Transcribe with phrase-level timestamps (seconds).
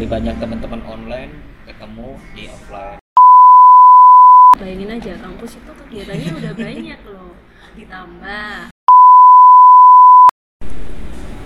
[0.00, 1.28] Lebih banyak teman-teman online
[1.68, 2.96] ketemu di offline.
[4.56, 7.36] Bayangin aja kampus itu kegiatannya udah banyak loh.
[7.76, 8.72] Ditambah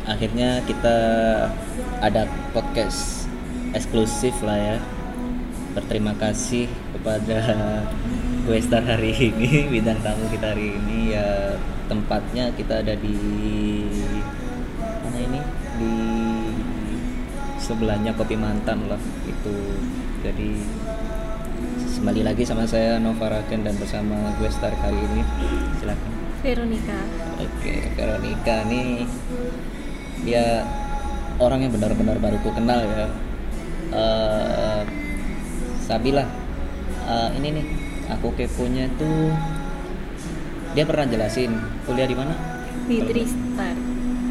[0.06, 0.96] Akhirnya kita
[1.98, 3.26] ada podcast
[3.74, 4.78] eksklusif lah ya.
[5.74, 7.42] Berterima kasih kepada
[8.46, 11.58] gue star hari ini, bintang tamu kita hari ini ya
[11.90, 13.18] tempatnya kita ada di
[15.02, 15.40] mana ini
[15.74, 16.13] di
[17.64, 19.56] sebelahnya kopi mantan lah itu
[20.20, 20.52] jadi
[22.04, 25.24] kembali lagi sama saya Nova Raken dan bersama gue star kali ini.
[25.80, 26.10] Silakan.
[26.44, 27.00] Veronica.
[27.40, 29.08] oke Veronica nih
[30.28, 30.68] dia
[31.40, 33.08] orang yang benar-benar baru ku kenal ya.
[33.96, 34.82] Eh
[35.88, 36.28] Sabila
[37.08, 37.66] eh, ini nih
[38.12, 39.32] aku keponya tuh
[40.76, 41.56] dia pernah jelasin
[41.88, 42.36] kuliah di mana?
[42.84, 43.76] Di Tristar.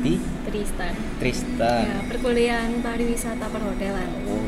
[0.05, 0.19] di
[0.53, 0.93] Tristar.
[1.17, 4.05] Tristan Ya, perkuliahan pariwisata perhotelan.
[4.29, 4.45] Oh,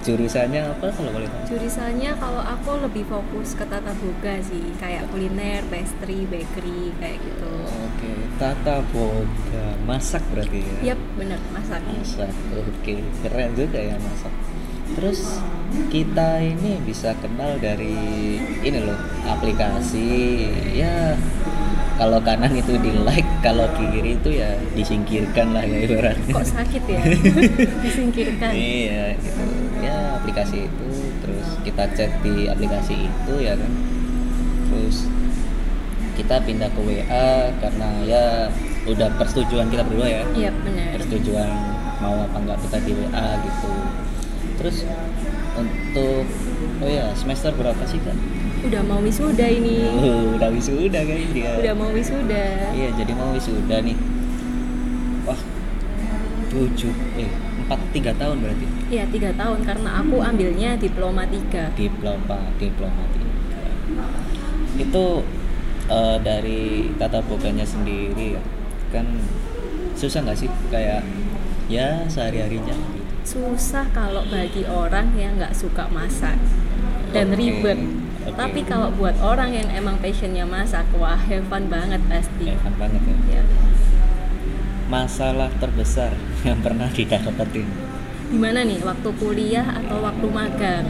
[0.00, 1.44] jurusannya apa kalau boleh tahu?
[1.52, 7.52] Jurusannya kalau aku lebih fokus ke tata boga sih, kayak kuliner, pastry, bakery kayak gitu.
[7.68, 10.96] Oke, tata boga, masak berarti ya?
[10.96, 11.84] Yap, bener masak.
[11.84, 12.94] Masak, oke,
[13.28, 14.32] keren juga ya masak.
[14.96, 15.20] Terus
[15.92, 17.96] kita ini bisa kenal dari
[18.64, 18.96] ini loh,
[19.28, 20.08] aplikasi
[20.76, 21.12] ya
[21.94, 26.34] kalau kanan itu di like, kalau kiri itu ya disingkirkan lah ya ibaratnya.
[26.34, 27.02] Kok sakit ya?
[27.86, 28.50] Disingkirkan.
[28.50, 29.42] Iya, gitu.
[29.78, 30.90] Ya aplikasi itu,
[31.22, 33.72] terus kita chat di aplikasi itu ya kan.
[34.70, 35.06] Terus
[36.14, 38.24] kita pindah ke WA karena ya
[38.90, 40.22] udah persetujuan kita berdua ya.
[40.34, 40.98] Iya, bener.
[40.98, 41.50] Persetujuan
[42.02, 43.70] mau apa enggak kita di WA gitu.
[44.58, 44.76] Terus
[45.54, 46.26] untuk
[46.82, 48.18] oh ya semester berapa sih kan?
[48.64, 49.84] Udah mau wisuda ini.
[49.84, 51.52] Uh, udah wisuda guys dia.
[51.60, 52.44] Udah mau wisuda.
[52.72, 53.96] Iya, jadi mau wisuda nih.
[55.28, 55.40] Wah,
[56.48, 57.30] tujuh, eh
[57.64, 58.66] empat tiga tahun berarti.
[58.88, 61.72] Iya, tiga tahun karena aku ambilnya diploma tiga.
[61.76, 63.32] diploma diploma tiga.
[64.74, 65.06] itu
[65.86, 68.42] eh, dari tata boganya sendiri ya
[68.90, 69.06] kan
[69.94, 71.06] susah nggak sih kayak
[71.70, 72.74] ya sehari harinya
[73.24, 76.36] Susah kalau bagi orang yang nggak suka masak
[77.14, 77.78] dan Oke, ribet.
[78.34, 82.50] Tapi kalau buat orang yang emang passionnya masak, wah have fun banget pasti.
[82.50, 83.42] Evan banget ya Ya.
[84.84, 86.12] masalah terbesar
[86.44, 87.64] yang pernah didapetin
[88.28, 90.84] Gimana nih, waktu kuliah atau waktu magang?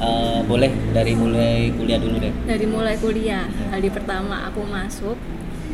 [0.00, 5.18] Eh, boleh dari mulai kuliah dulu deh Dari mulai kuliah, hari pertama aku masuk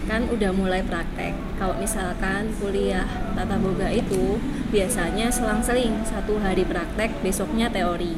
[0.07, 1.35] kan udah mulai praktek.
[1.59, 3.03] Kalau misalkan kuliah
[3.35, 4.39] tata boga itu
[4.71, 8.15] biasanya selang-seling satu hari praktek, besoknya teori.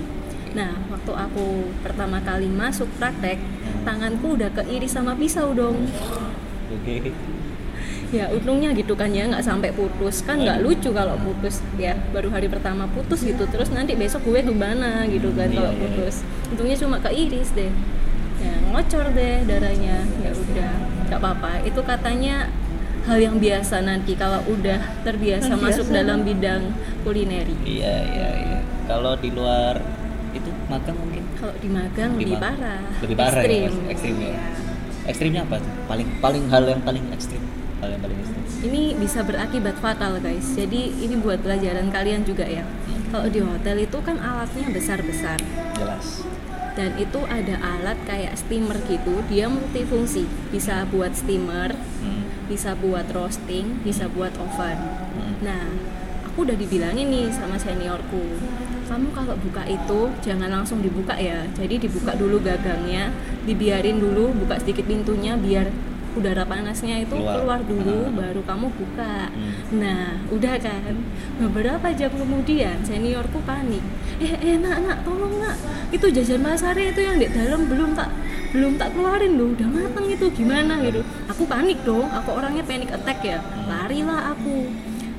[0.52, 1.46] Nah, waktu aku
[1.80, 3.36] pertama kali masuk praktek,
[3.84, 5.88] tanganku udah keiris sama pisau dong.
[6.68, 6.96] oke.
[8.08, 10.24] Ya untungnya gitu kan ya nggak sampai putus.
[10.24, 11.60] Kan nggak lucu kalau putus.
[11.76, 15.72] Ya baru hari pertama putus gitu terus nanti besok gue gimana gitu kan Iya, kalau
[15.76, 15.80] iya.
[15.84, 16.14] putus.
[16.48, 17.68] Untungnya cuma keiris deh.
[18.40, 20.08] Ya ngocor deh darahnya.
[20.24, 20.72] Ya udah
[21.12, 21.52] nggak apa-apa.
[21.68, 22.48] Itu katanya
[23.04, 25.52] hal yang biasa nanti kalau udah terbiasa.
[25.60, 26.72] masuk dalam bidang
[27.04, 27.52] kulineri.
[27.68, 28.58] Iya iya iya.
[28.88, 29.84] Kalau di luar
[30.68, 31.22] makan mungkin?
[31.34, 32.44] Kalau di magang lebih Gimana?
[32.54, 32.82] parah.
[33.00, 34.14] lebih parah ya ekstrim.
[34.16, 34.28] ya.
[34.28, 34.40] Iya.
[35.06, 35.72] ekstrimnya apa tuh?
[35.84, 37.42] Paling paling hal yang paling ekstrim.
[37.80, 38.42] Hal yang paling ekstrim.
[38.58, 40.46] Ini bisa berakibat fatal guys.
[40.52, 42.66] Jadi ini buat pelajaran kalian juga ya.
[43.08, 45.38] Kalau di hotel itu kan alatnya besar-besar.
[45.72, 46.26] Jelas.
[46.74, 49.22] Dan itu ada alat kayak steamer gitu.
[49.26, 50.26] Dia multifungsi.
[50.50, 52.22] Bisa buat steamer Hmm.
[52.46, 54.78] bisa buat roasting bisa buat oven.
[54.78, 55.34] Hmm.
[55.40, 55.66] nah
[56.38, 58.22] aku udah dibilangin nih sama seniorku
[58.86, 61.42] kamu kalau buka itu jangan langsung dibuka ya.
[61.50, 63.10] Jadi dibuka dulu gagangnya
[63.42, 65.66] dibiarin dulu buka sedikit pintunya biar
[66.14, 67.42] udara panasnya itu Keluar.
[67.42, 68.14] keluar, dulu Ah.
[68.14, 69.34] baru kamu buka.
[69.34, 69.82] Hmm.
[69.82, 70.94] nah udah kan?
[71.42, 73.82] Beberapa jam kemudian seniorku panik.
[74.22, 75.58] Eh eh nak nak tolong nak.
[75.90, 78.14] Itu jajan pasarnya itu yang di dalam belum tak
[78.54, 79.58] belum tak keluarin loh.
[79.58, 81.02] Udah matang itu gimana gitu.
[81.34, 83.42] Aku panik dong aku orangnya panic attack ya.
[83.66, 84.70] Larilah aku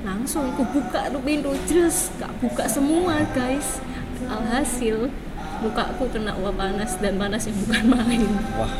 [0.09, 3.78] langsung aku buka tuh pintu jelas gak buka semua guys.
[4.25, 5.13] Alhasil
[5.62, 8.25] mukaku kena uap panas dan panasnya bukan main.
[8.57, 8.74] Wah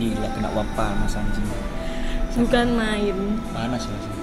[0.00, 1.44] gila kena uap panas anjing.
[2.40, 3.16] Bukan main.
[3.52, 4.20] Panas ya sih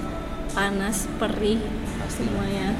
[0.58, 1.62] panas perih
[2.02, 2.26] Pasti.
[2.26, 2.74] semuanya.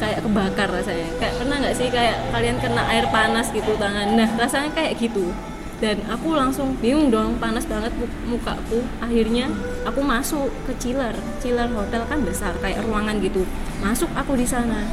[0.00, 1.12] Kayak kebakar rasanya.
[1.20, 4.16] Kayak pernah nggak sih kayak kalian kena air panas gitu tangan?
[4.16, 5.28] Nah rasanya kayak gitu
[5.80, 8.84] dan aku langsung bingung dong panas banget mu- mukaku.
[8.98, 9.48] Akhirnya
[9.82, 11.12] aku masuk ke chiller.
[11.38, 13.48] Chiller hotel kan besar kayak ruangan gitu.
[13.78, 14.84] Masuk aku di sana.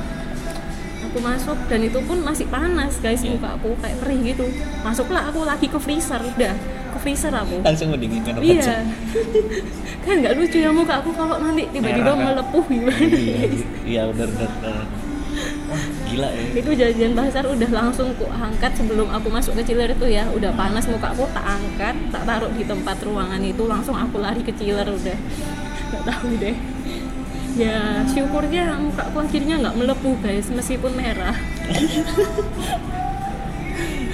[1.04, 3.36] Aku masuk dan itu pun masih panas guys Iya.
[3.36, 4.48] muka aku kayak perih gitu.
[4.80, 6.56] Masuklah aku lagi ke freezer udah.
[6.88, 7.60] Ke freezer aku.
[7.62, 8.84] Langsung mendinginkan iya.
[10.08, 12.24] kan nggak lucu ya muka aku kalau nanti tiba-tiba kan?
[12.24, 13.38] melepuh gimana iya
[13.84, 14.76] iya benar benar benar.
[14.80, 14.97] Wah,
[16.12, 16.46] gila ya.
[16.56, 20.28] Itu jajan pasar udah langsung ku angkat sebelum aku masuk ke chiller itu ya.
[20.32, 23.64] Udah panas muka aku tak angkat tak taruh di tempat ruangan itu.
[23.68, 25.18] Langsung aku lari ke chiller udah.
[25.92, 26.58] Nggak tahu deh.
[27.58, 31.34] Ya syukurnya muka aku akhirnya nggak melepuh guys meskipun merah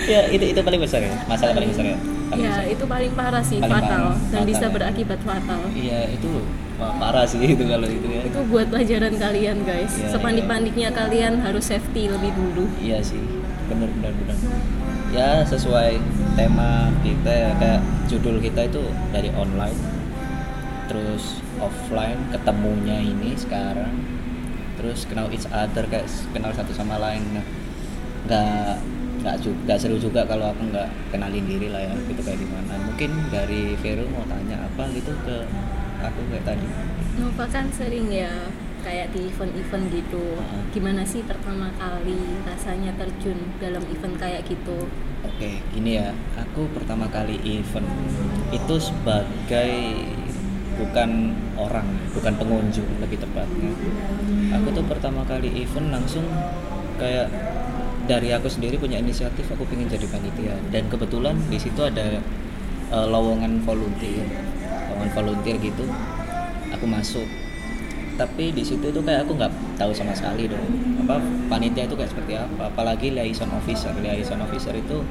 [0.03, 1.97] ya itu itu paling besar ya masalah paling besar ya.
[2.29, 2.65] Paling ya besar.
[2.73, 4.01] itu paling parah sih Paling fatal.
[4.09, 4.71] parah, dan fatal bisa ya.
[4.73, 5.61] berakibat fatal.
[5.71, 6.31] Iya itu
[6.81, 8.21] wah, parah sih itu kalau itu ya.
[8.25, 9.93] Itu buat pelajaran kalian guys.
[9.95, 12.65] Iya, sepanik-paniknya kalian harus safety lebih dulu.
[12.81, 13.21] Iya sih
[13.69, 14.37] benar benar benar.
[15.13, 16.01] Ya sesuai
[16.33, 18.81] tema kita ya kayak judul kita itu
[19.13, 19.77] dari online
[20.89, 23.93] terus offline ketemunya ini sekarang
[24.75, 27.21] terus kenal each other kayak kenal satu sama lain.
[27.37, 27.45] Nah
[28.25, 28.75] nggak
[29.23, 32.75] nggak juga seru juga kalau aku nggak kenalin diri lah ya gitu kayak gimana.
[32.91, 35.47] Mungkin dari Vero mau tanya apa gitu ke
[36.03, 36.67] aku kayak tadi.
[37.15, 38.51] Nova kan sering ya
[38.83, 40.35] kayak di event-event gitu.
[40.75, 44.91] Gimana sih pertama kali rasanya terjun dalam event kayak gitu?
[45.23, 46.11] Oke, ini ya.
[46.35, 47.87] Aku pertama kali event
[48.51, 49.71] itu sebagai
[50.75, 53.71] bukan orang, bukan pengunjung lebih tepatnya.
[54.59, 56.27] Aku tuh pertama kali event langsung
[56.99, 57.31] kayak
[58.03, 60.55] dari aku sendiri punya inisiatif aku pengen jadi panitia.
[60.69, 62.19] Dan kebetulan di situ ada
[62.91, 64.27] eh, lowongan volunteer,
[64.91, 65.85] lowongan volunteer gitu.
[66.73, 67.25] Aku masuk.
[68.13, 69.51] Tapi di situ tuh kayak aku nggak
[69.81, 70.61] tahu sama sekali dong
[71.01, 71.17] apa
[71.49, 72.69] panitia itu kayak seperti apa.
[72.69, 73.91] Apalagi liaison officer.
[73.97, 75.01] Liaison officer itu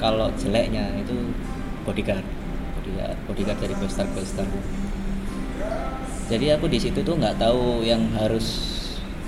[0.00, 1.32] kalau jeleknya itu
[1.84, 2.24] bodyguard.
[2.80, 4.46] Bodyguard bodyguard dari questar questar
[6.24, 8.72] jadi aku di situ tuh nggak tahu yang harus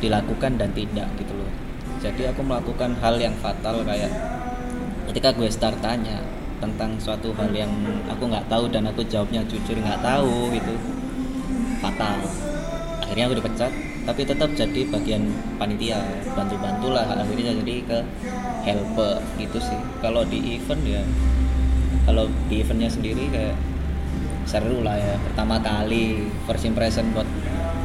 [0.00, 1.45] dilakukan dan tidak gitu loh
[2.06, 4.10] jadi aku melakukan hal yang fatal kayak
[5.10, 6.22] ketika gue start tanya
[6.62, 7.68] tentang suatu hal yang
[8.08, 10.74] aku nggak tahu dan aku jawabnya jujur nggak tahu gitu.
[11.82, 12.16] Fatal.
[13.02, 13.72] Akhirnya aku dipecat
[14.06, 16.00] tapi tetap jadi bagian panitia.
[16.32, 17.98] Bantu-bantu lah akhirnya jadi ke
[18.64, 19.78] helper gitu sih.
[20.00, 21.02] Kalau di event ya
[22.06, 23.56] kalau di eventnya sendiri kayak
[24.46, 25.18] seru lah ya.
[25.26, 27.28] Pertama kali first impression buat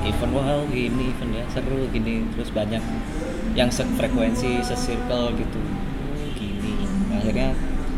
[0.05, 2.23] event wow gini event ya seru gini.
[2.37, 2.83] Terus banyak
[3.51, 5.59] yang sefrekuensi sesirkel gitu.
[6.35, 6.87] Gini.
[7.11, 7.51] Akhirnya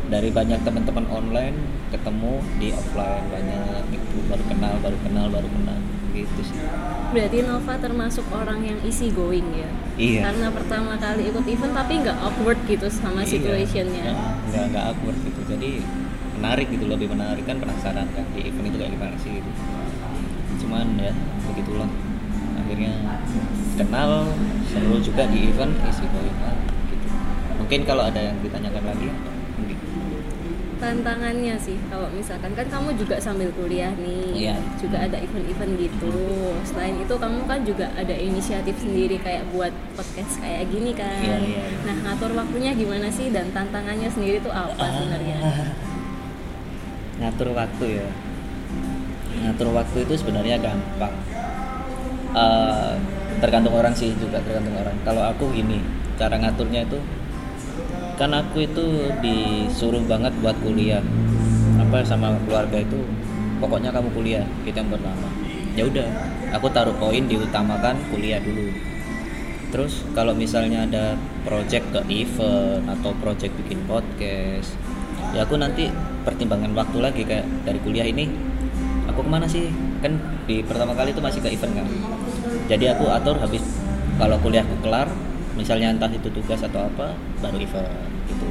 [0.10, 1.58] dari banyak teman-teman online
[1.90, 4.18] ketemu di offline banyak gitu.
[4.30, 5.78] Baru kenal baru kenal baru kenal.
[6.14, 6.58] Gitu sih.
[7.14, 9.70] Berarti Nova termasuk orang yang easy going ya?
[9.94, 10.26] Iya.
[10.26, 13.38] karena pertama kali ikut event tapi nggak awkward gitu sama Iya.
[13.38, 14.10] situationnya.
[14.50, 15.42] Nggak nggak awkward gitu.
[15.46, 15.70] Jadi
[16.42, 17.46] menarik gitu lebih menarik.
[17.46, 19.50] Kan penasaran kan di event itu kayak gimana sih gitu.
[20.66, 21.14] Cuman ya
[21.46, 21.90] begitulah.
[22.58, 22.94] Akhirnya
[23.74, 24.30] kenal
[24.68, 26.56] seru juga di event isi going lah,
[26.88, 27.08] gitu.
[27.58, 29.78] Mungkin kalau ada yang ditanyakan lagi mungkin.
[30.78, 34.56] Tantangannya sih kalau misalkan kan kamu juga sambil kuliah nih Iya.
[34.76, 36.12] juga ada event-event gitu.
[36.68, 41.24] Selain itu kamu kan juga ada inisiatif sendiri kayak buat podcast kayak gini kan.
[41.24, 41.80] Iya, iya, iya.
[41.88, 45.38] nah ngatur waktunya gimana sih dan tantangannya sendiri tuh apa sebenarnya?
[45.40, 45.72] Ah,
[47.24, 48.08] ngatur waktu ya.
[49.40, 51.16] Ngatur waktu itu sebenarnya gampang.
[52.34, 52.94] Eh,
[53.44, 54.96] tergantung orang sih juga tergantung orang.
[55.04, 55.84] Kalau aku gini
[56.16, 56.96] cara ngaturnya itu
[58.16, 61.04] kan aku itu disuruh banget buat kuliah.
[61.76, 63.04] Apa sama keluarga itu
[63.60, 65.28] pokoknya kamu kuliah itu yang pertama
[65.76, 66.08] ya udah
[66.56, 68.72] aku taruh poin diutamakan kuliah dulu.
[69.76, 74.80] Terus kalau misalnya ada project ke event atau project bikin podcast
[75.36, 75.92] ya aku nanti
[76.24, 78.32] pertimbangan waktu lagi kayak dari kuliah ini
[79.12, 79.68] aku ke mana sih?
[80.00, 80.16] Kan
[80.48, 81.88] di pertama kali itu masih ke event kan
[82.68, 83.64] jadi aku atur habis
[84.16, 85.10] kalau kuliahku kelar
[85.54, 87.90] misalnya entah itu tugas atau apa baru event
[88.30, 88.46] gitu.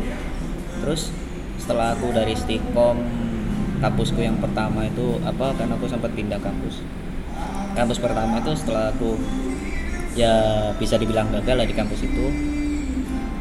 [0.83, 1.11] Terus
[1.59, 2.99] setelah aku dari Stikom
[3.83, 6.83] kampusku yang pertama itu apa kan aku sempat pindah kampus.
[7.73, 9.19] Kampus pertama itu setelah aku
[10.13, 10.35] ya
[10.77, 12.27] bisa dibilang gagal lah di kampus itu.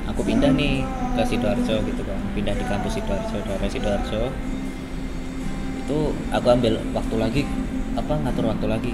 [0.09, 0.83] Aku pindah nih
[1.15, 4.23] ke sidoarjo gitu kan pindah di kampus sidoarjo daerah sidoarjo.
[5.85, 7.41] Itu aku ambil waktu lagi
[7.91, 8.93] apa ngatur waktu lagi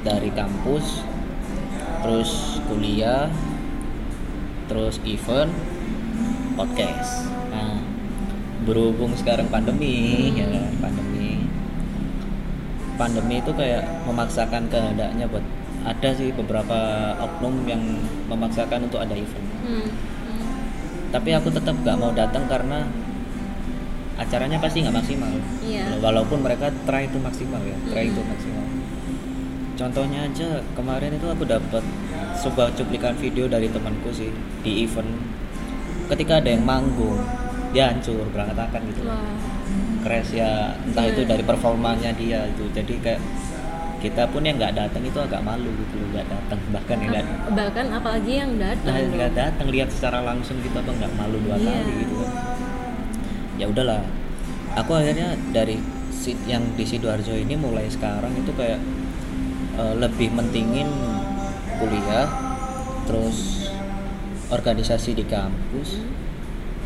[0.00, 1.04] dari kampus
[2.00, 3.28] terus kuliah
[4.70, 5.52] terus event
[6.56, 7.26] podcast.
[7.50, 7.76] Nah
[8.64, 11.44] berhubung sekarang pandemi ya kan, pandemi.
[12.96, 15.44] Pandemi itu kayak memaksakan kehendaknya buat
[15.80, 17.80] ada sih beberapa oknum yang
[18.28, 19.48] memaksakan untuk ada event.
[19.64, 20.48] Hmm, hmm.
[21.08, 22.84] tapi aku tetap gak mau datang karena
[24.20, 25.32] acaranya pasti nggak maksimal.
[25.64, 25.96] Iya.
[26.04, 28.79] walaupun mereka try itu maksimal ya try itu maksimal
[29.80, 31.80] contohnya aja kemarin itu aku dapat
[32.36, 34.28] sebuah cuplikan video dari temanku sih
[34.60, 35.08] di event.
[36.06, 37.16] Ketika ada yang manggung
[37.72, 39.00] dia hancur berantakan gitu.
[39.06, 39.24] Wah,
[40.02, 41.12] crash ya entah Iya.
[41.16, 42.68] itu dari performanya dia itu.
[42.76, 43.20] Jadi kayak
[44.00, 46.58] kita pun yang nggak datang itu agak malu gitu loh nggak datang.
[46.76, 50.92] Bahkan yang nggak bahkan apalagi yang datang nah, nggak datang lihat secara langsung gitu apa
[50.92, 51.72] nggak malu dua Iya.
[51.72, 52.14] kali gitu.
[52.20, 52.30] Kan
[53.56, 54.02] ya udahlah.
[54.76, 55.80] Aku akhirnya dari
[56.44, 58.76] yang di sidoarjo ini mulai sekarang itu kayak
[59.78, 60.88] eh, lebih mentingin
[61.78, 62.26] kuliah
[63.06, 63.68] terus
[64.50, 66.02] organisasi di kampus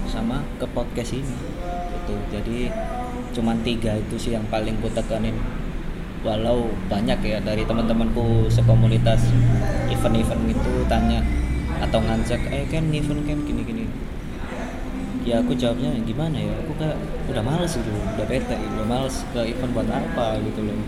[0.09, 1.37] sama ke podcast ini
[2.00, 2.14] gitu.
[2.33, 2.59] Jadi
[3.35, 5.35] cuman tiga itu sih yang paling ku tekanin.
[6.25, 9.29] Walau banyak ya dari teman-temanku sekomunitas
[9.93, 11.21] event-event gitu tanya
[11.85, 13.85] atau ngajak eh kan event kan gini-gini
[15.25, 16.52] ya aku jawabnya gimana ya?
[16.69, 17.00] Aku kayak
[17.33, 20.78] udah males gitu udah bete udah males ke event buat apa gitu loh.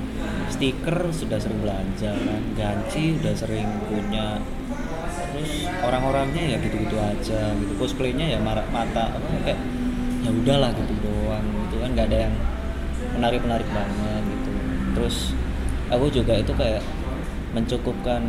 [0.53, 4.39] Stiker sudah sering belanja kan ganci udah sering punya.
[5.33, 7.73] Terus orang-orangnya ya gitu-gitu aja gitu.
[7.81, 9.61] Cosplaynya ya marah mata apa kayak
[10.21, 12.35] ya udahlah gitu doang gitu kan nggak ada yang
[13.17, 14.51] menarik-menarik banget gitu.
[15.01, 15.17] Terus
[15.89, 16.85] aku juga itu kayak
[17.57, 18.21] mencukupkan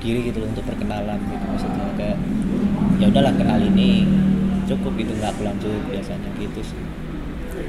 [0.00, 1.86] diri gitu loh untuk perkenalan gitu maksudnya.
[1.98, 2.18] Kayak
[3.02, 4.06] ya udahlah kenal ini
[4.70, 6.82] cukup gitu nggak aku lanjut biasanya gitu sih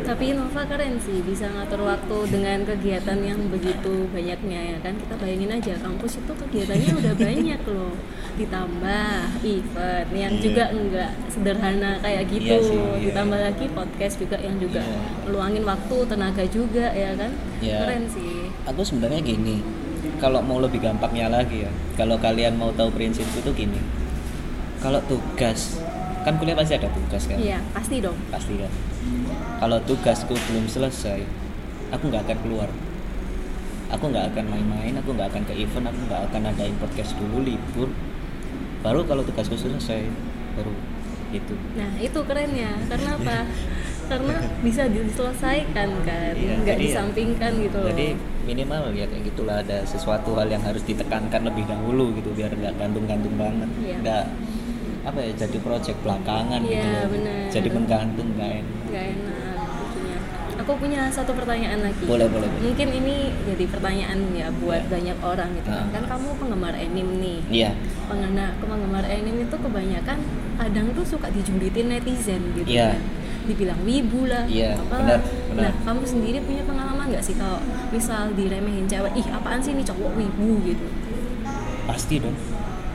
[0.01, 5.13] tapi Nova keren sih bisa ngatur waktu dengan kegiatan yang begitu banyaknya ya kan kita
[5.19, 7.93] bayangin aja kampus itu kegiatannya udah banyak loh
[8.31, 9.11] ditambah
[9.43, 10.41] event yang Iya.
[10.41, 12.97] juga enggak sederhana kayak gitu Iya sih, iya.
[13.11, 14.99] ditambah lagi podcast juga yang juga Iya.
[15.27, 17.77] meluangin waktu tenaga juga ya kan Iya.
[17.83, 19.59] keren sih aku sebenarnya gini
[20.17, 23.77] kalau mau lebih gampangnya lagi ya kalau kalian mau tahu prinsipku tuh gini
[24.79, 25.77] kalau tugas
[26.21, 27.37] kan kuliah pasti ada tugas kan?
[27.37, 28.17] Iya pasti dong.
[28.27, 28.71] Pasti kan?
[29.57, 31.19] Kalau tugasku belum selesai
[31.89, 32.69] aku nggak akan keluar.
[33.91, 37.41] Aku nggak akan main-main aku nggak akan ke event aku nggak akan adain podcast dulu
[37.41, 37.89] libur.
[38.79, 40.07] Baru kalau tugasku selesai
[40.53, 40.71] baru
[41.31, 41.53] itu.
[41.73, 43.37] Nah itu kerennya karena apa?
[44.01, 47.87] karena bisa diselesaikan kan, Iya, nggak jadi ya- disampingkan gitu loh.
[47.87, 48.07] jadi
[48.43, 52.75] minimal ya kayak gitulah ada sesuatu hal yang harus ditekankan lebih dahulu gitu biar nggak
[52.75, 53.69] gantung-gantung banget.
[53.79, 53.97] Iya.
[54.03, 54.23] nggak
[55.01, 57.41] apa ya jadi project belakangan gitu Iya, loh benar.
[57.49, 60.17] jadi menggantung nggak enak nggak enak lucunya.
[60.57, 62.05] Aku punya satu pertanyaan lagi.
[62.05, 62.61] boleh boleh boleh.
[62.61, 64.91] Mungkin ini jadi pertanyaan ya buat Iya.
[64.91, 65.81] banyak orang gitu kan.
[65.81, 65.89] Ah.
[65.89, 67.39] Kan kamu penggemar anime nih.
[67.49, 67.69] iya
[68.05, 70.17] Pengguna penggemar anime itu kebanyakan
[70.55, 72.93] kadang tuh suka dijulitin netizen gitu Iya.
[72.93, 73.01] kan.
[73.41, 75.17] Dibilang wibu lah, Iya, benar.
[75.51, 77.57] Nah, kamu sendiri punya pengalaman nggak sih kalau
[77.89, 80.85] misal diremehin cewek, ih apaan sih ini cowok wibu gitu?
[81.81, 82.37] pasti dong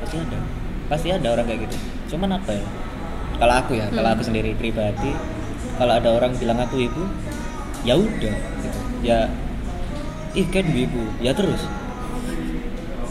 [0.01, 0.39] pasti ada
[0.87, 2.67] pasti ada orang kayak gitu cuman apa ya?
[3.37, 4.17] Kalau aku ya kalau Hmm.
[4.17, 5.13] aku sendiri pribadi
[5.77, 7.05] kalau ada orang bilang aku ibu
[7.85, 8.35] ya udah
[8.65, 8.79] gitu.
[9.05, 9.29] ya
[10.33, 11.63] ih kan ibu ya terus.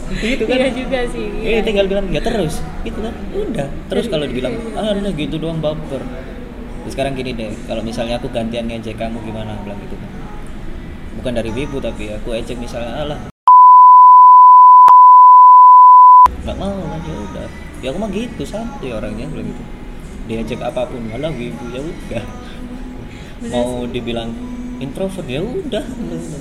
[0.06, 0.56] Gitu kan?
[0.58, 1.26] Iya juga sih.
[1.42, 1.60] Eh iya.
[1.62, 2.62] tinggal bilang ya terus.
[2.82, 3.14] Gitu kan?
[3.34, 6.02] Udah terus kalau dibilang ah udah gitu doang baper.
[6.86, 9.58] Terus sekarang gini deh kalau misalnya aku gantian ngejek kamu gimana?
[9.62, 9.94] Bilang gitu.
[9.98, 10.10] Kan
[11.16, 13.20] bukan dari wibu tapi aku ejek misalnya alah.
[16.46, 17.25] Nggak mau ya udah
[17.86, 19.62] ya aku mah gitu santai orangnya bilang gitu.
[20.26, 22.24] Diajak apa pun malah wibu ya udah.
[23.46, 24.34] Mau dibilang
[24.76, 25.84] introvert ya udah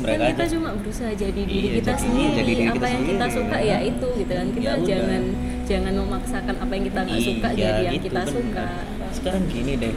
[0.02, 0.54] mereka kan kita aja.
[0.58, 3.36] cuma berusaha jadi diri Iya, kita jadi- sendiri jadi diri apa kita yang kita sendiri,
[3.38, 3.64] suka ya.
[3.64, 4.48] ya itu gitu kan.
[4.50, 4.86] Kita Ya udah.
[4.86, 5.22] jangan
[5.64, 8.34] jangan memaksakan apa yang kita nggak suka Iya, jadi yang gitu, kita bener.
[8.34, 8.66] suka.
[9.14, 9.96] Sekarang gini deh.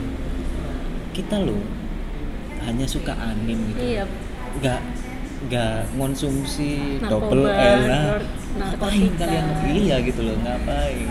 [1.11, 1.61] Kita loh
[2.61, 3.81] hanya suka anim gitu.
[3.81, 4.05] Iya.
[4.55, 4.81] Nggak
[5.38, 8.19] nggak konsumsi double L nah
[8.59, 9.47] ngapain kalian?
[9.71, 11.07] iya gitu loh ngapain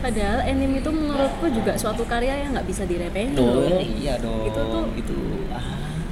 [0.00, 4.60] padahal anime itu menurutku juga suatu karya yang nggak bisa diremehin loh iya dong Itu
[4.64, 5.16] tuh- itu
[5.50, 5.60] ah,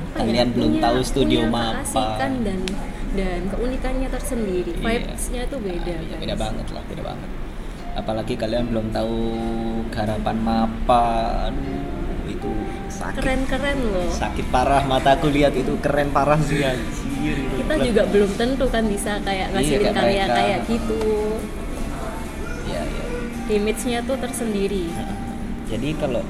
[0.09, 2.61] Apa ya, kalian belum punya- tahu studio punya keasikan dan
[3.09, 4.73] dan keunikannya tersendiri.
[4.75, 4.85] Iya.
[5.01, 6.21] vibesnya tuh beda Iya, guys.
[6.21, 7.31] beda banget lah beda banget.
[7.95, 9.17] Apalagi kalian belum tahu
[9.89, 11.07] garapan mapa.
[11.49, 11.89] Aduh
[12.29, 12.51] itu
[12.91, 13.19] sakit.
[13.19, 14.13] Keren-keren loh.
[14.13, 17.09] Sakit parah mataku lihat itu keren parah sih anjir.
[17.19, 17.57] Itu.
[17.59, 21.01] kita juga belum tentu kan bisa kayak ngasilin kayak karya kayak gitu.
[21.01, 21.58] Iya, iya.
[23.49, 24.93] Image-nya tuh tersendiri.
[25.69, 26.25] Jadi kalau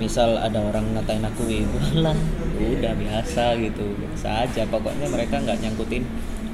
[0.00, 2.18] misal ada orang ngatain aku wibu lah
[2.58, 4.62] udah biasa gitu biasa aja.
[4.68, 6.04] Pokoknya mereka nggak nyangkutin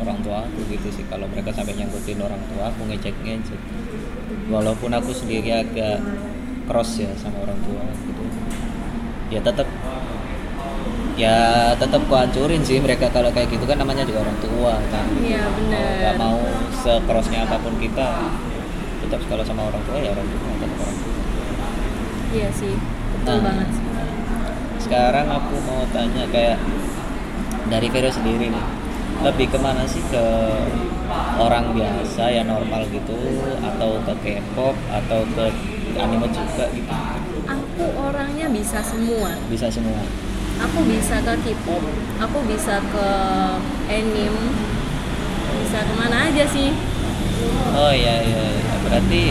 [0.02, 1.05] orang tua aku gitu sih.
[1.07, 3.61] Kalau mereka sampai nyangkutin orang tua aku ngecek ngecek
[4.50, 6.02] walaupun aku sendiri agak
[6.67, 8.25] cross ya sama orang tua gitu.
[9.31, 9.67] Ya tetap
[11.14, 11.37] ya
[11.79, 13.11] tetap ku hancurin sih mereka.
[13.14, 15.07] Kalau kayak gitu kan namanya juga orang tua kan.
[15.23, 16.38] Iya benar nggak mau
[16.83, 18.09] sekrosnya apa pun kita
[19.11, 21.14] tetap kalau sama orang tua ya orang tua tetap orang tua
[22.31, 22.75] Iya sih,
[23.12, 23.43] betul Nah.
[23.43, 23.69] banget
[24.81, 26.57] sekarang aku mau tanya kayak
[27.67, 28.64] dari Vero sendiri nih
[29.21, 30.25] lebih ke mana sih ke
[31.37, 33.12] orang biasa ya normal gitu
[33.61, 35.45] atau ke K-pop atau ke
[35.97, 36.95] anime juga gitu
[37.45, 39.35] Aku orangnya bisa semua.
[39.50, 40.00] bisa semua
[40.61, 41.83] Aku bisa ke K-pop,
[42.19, 43.07] aku bisa ke
[43.87, 44.49] anime,
[45.61, 46.71] bisa ke mana aja sih
[47.71, 48.69] oh iya iya, iya.
[48.82, 49.22] Berarti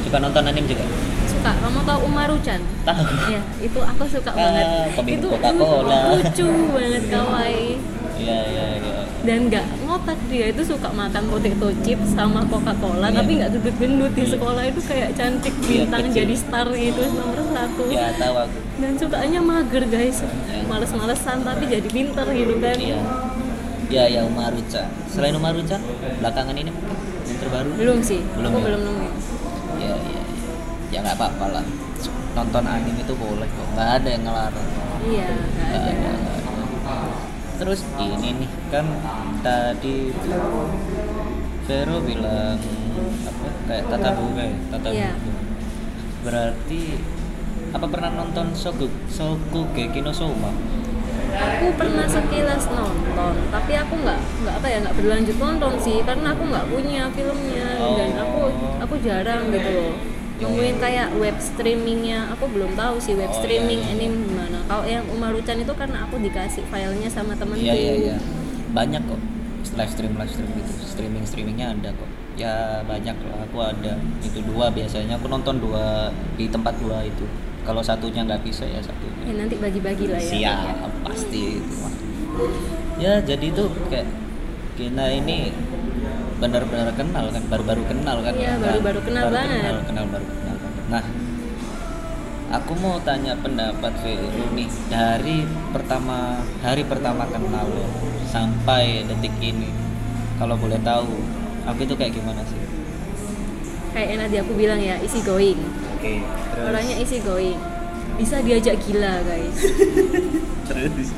[0.00, 0.84] suka nonton anime juga?
[1.24, 1.50] Suka.
[1.56, 3.04] Kamu tahu Umaru-chan tahu.
[3.28, 4.66] Ya itu aku suka Ah, banget.
[5.10, 5.98] itu Coca-Cola.
[6.14, 7.70] lucu banget kawaii.
[8.14, 8.92] Iya iya iya.
[9.24, 13.16] Dan nggak ngotak dia itu suka makan potato chips sama Coca-Cola Iya.
[13.18, 14.12] tapi nggak gendut-gendut.
[14.12, 16.16] Di sekolah itu kayak cantik Iya, bintang kecil.
[16.18, 17.82] jadi star gitu nomor satu.
[17.88, 18.56] Ya tahu aku.
[18.74, 20.18] Dan sukanya mager guys.
[20.64, 22.76] Males-malesan tapi jadi pinter gitu kan.
[22.76, 23.00] Iya.
[23.86, 25.78] Ya ya Umaru-chan selain Umaru-chan
[26.18, 26.96] belakangan ini mungkin
[27.44, 27.70] terbaru?
[27.76, 28.64] Belum sih Belum aku ya?
[28.66, 29.12] belum nemuin
[29.78, 29.84] ya.
[29.84, 30.22] Ya ya
[30.90, 31.64] ya nggak apa-apa lah.
[32.34, 33.68] Nonton anime itu boleh kok.
[33.72, 34.68] Nggak ada yang ngelarang.
[35.04, 35.92] Iya nggak ada.
[35.94, 36.12] ada,
[37.54, 38.86] terus ini nih kan
[39.40, 40.10] tadi
[41.64, 42.58] Vero bilang
[43.24, 43.48] apa?
[43.64, 45.10] Kayak tata bunga ya tata Iya.
[45.14, 45.32] bunga.
[46.22, 46.82] Berarti
[47.70, 50.50] apa pernah nonton Soku Sokugeki no Soma
[51.34, 56.28] aku pernah sekilas nonton tapi aku nggak nggak apa ya nggak berlanjut nonton sih karena
[56.34, 57.96] aku nggak punya filmnya Oh.
[57.98, 58.40] dan aku
[58.80, 59.92] aku jarang gitu loh
[60.34, 62.26] nungguin kayak web streamingnya.
[62.34, 64.02] Aku belum tahu sih web Oh, streaming iya, iya.
[64.02, 64.58] anime gimana.
[64.66, 67.62] Kalau yang Umaruchan itu karena aku dikasih filenya sama temenku.
[67.62, 68.16] Iya iya iya.
[68.74, 69.20] Banyak kok
[69.78, 70.72] live stream live stream gitu.
[70.90, 72.10] Streaming streamingnya ada kok.
[72.34, 73.46] Ya banyak lah.
[73.46, 73.94] Aku ada
[74.26, 75.22] itu dua biasanya.
[75.22, 77.24] Aku nonton dua di tempat dua itu
[77.64, 79.22] kalau satunya nggak bisa ya satunya.
[79.24, 80.30] Ya nanti bagi-bagi lah ya.
[80.30, 81.74] Siap pasti itu.
[81.80, 81.92] Mah
[82.94, 84.06] ya jadi tuh kayak
[84.74, 85.50] kita ini
[86.38, 88.34] benar-benar kenal kan baru-baru kenal kan.
[88.36, 88.62] Iya, Kan?
[88.62, 89.60] baru-baru kenal banget.
[89.62, 90.56] kenal, kenal baru kenal.
[90.90, 91.04] Nah
[92.54, 94.68] aku mau tanya pendapat Vero nih.
[94.90, 95.36] Dari
[95.72, 97.86] pertama hari pertama kenal lo
[98.28, 99.70] sampai detik ini
[100.36, 101.06] kalau boleh tahu
[101.64, 102.58] aku itu kayak gimana sih?
[103.94, 105.58] Kayak yang tadi aku bilang ya isi going
[106.04, 106.64] terus?
[106.68, 107.60] Orangnya isi going
[108.14, 109.58] bisa diajak gila guys.
[110.70, 111.10] Terus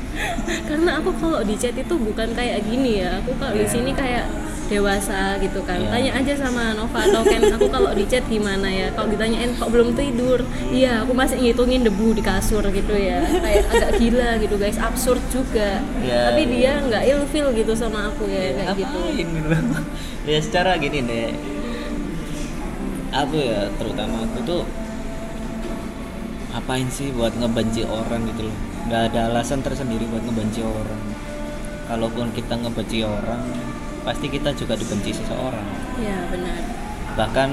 [0.65, 3.21] karena aku kalau di chat itu bukan kayak gini ya.
[3.21, 4.25] Aku kalau di sini kayak
[4.67, 5.79] dewasa gitu kan.
[5.79, 5.89] Iya.
[5.95, 8.91] tanya aja sama Nova atau Ken aku kalau di chat gimana ya?
[8.91, 10.43] Kalau ditanyain kok belum tidur?
[10.73, 13.23] Iya aku masih ngitungin debu di kasur gitu ya.
[13.23, 14.77] Kayak agak gila gitu guys.
[14.81, 15.79] Absurd juga.
[16.03, 16.51] Iya, tapi iya.
[16.51, 18.99] dia nggak ilfil gitu sama aku ya kayak gitu.
[18.99, 19.49] Ngapain gitu.
[20.27, 21.56] Ya secara gini deh
[23.19, 24.61] aku ya terutama aku tuh
[26.51, 28.57] ngapain sih buat ngebenci orang gitu loh.
[28.87, 31.01] Nggak ada alasan tersendiri buat ngebenci orang.
[31.87, 33.41] Kalaupun kita ngebenci orang
[34.03, 35.67] pasti kita juga dibenci seseorang.
[35.99, 36.59] Ya benar.
[37.15, 37.49] Bahkan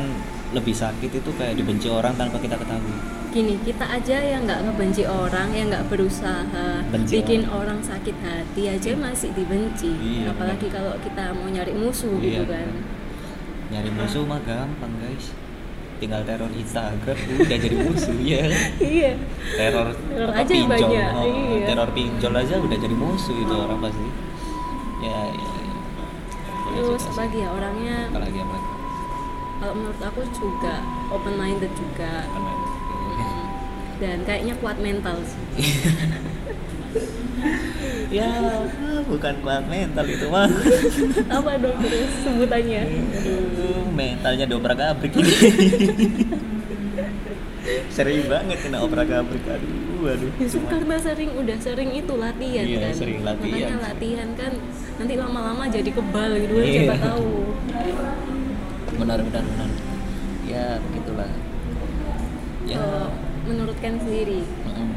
[0.55, 2.95] lebih sakit itu kayak dibenci orang tanpa kita ketahui.
[3.35, 7.83] Gini kita aja yang nggak ngebenci orang yang nggak berusaha Benci bikin orang.
[7.83, 9.91] sakit hati aja masih dibenci.
[9.91, 12.47] Iya, apalagi kalau kita mau nyari musuh Iya.
[12.47, 12.69] gitu kan.
[13.75, 15.35] Nyari musuh mah gampang guys
[16.05, 18.45] tinggal teror Instagram udah jadi musuh ya.
[18.77, 19.13] Iya.
[19.57, 20.69] Teror, Teror apa, aja pinjol.
[20.69, 21.65] banyak, oh, iya.
[21.65, 24.09] teror pinjol aja udah jadi musuh itu orang pasti.
[25.01, 25.75] Ya ya, ya.
[26.77, 27.15] Terus sih.
[27.17, 27.97] lagi ya orangnya?
[28.13, 28.57] Apalagi apa?
[29.55, 30.75] Kalau menurut aku juga
[31.09, 32.53] open minded juga Karena-
[34.03, 35.41] dan kayaknya kuat mental sih
[38.19, 38.31] ya
[39.05, 40.49] bukan kuat mental itu mah
[41.37, 42.83] apa dong terus sebutannya?
[42.87, 45.13] Aduh, mentalnya dobrak abrik
[47.89, 50.31] sering banget kena obrak abrik aduh aduh.
[50.37, 52.93] Cuma- karena sering udah sering itu latihan Iya, kan.
[52.93, 53.57] sering latihan.
[53.57, 54.53] makanya latihan kan
[54.95, 56.81] nanti lama-lama jadi kebal gitu kan Iya.
[56.85, 57.31] siapa tahu.
[58.95, 59.71] Benar benar benar.
[60.45, 61.31] Ya begitulah.
[62.69, 62.77] Ya.
[62.77, 63.09] Kalau
[63.45, 64.89] menurut Ken sendiri mm.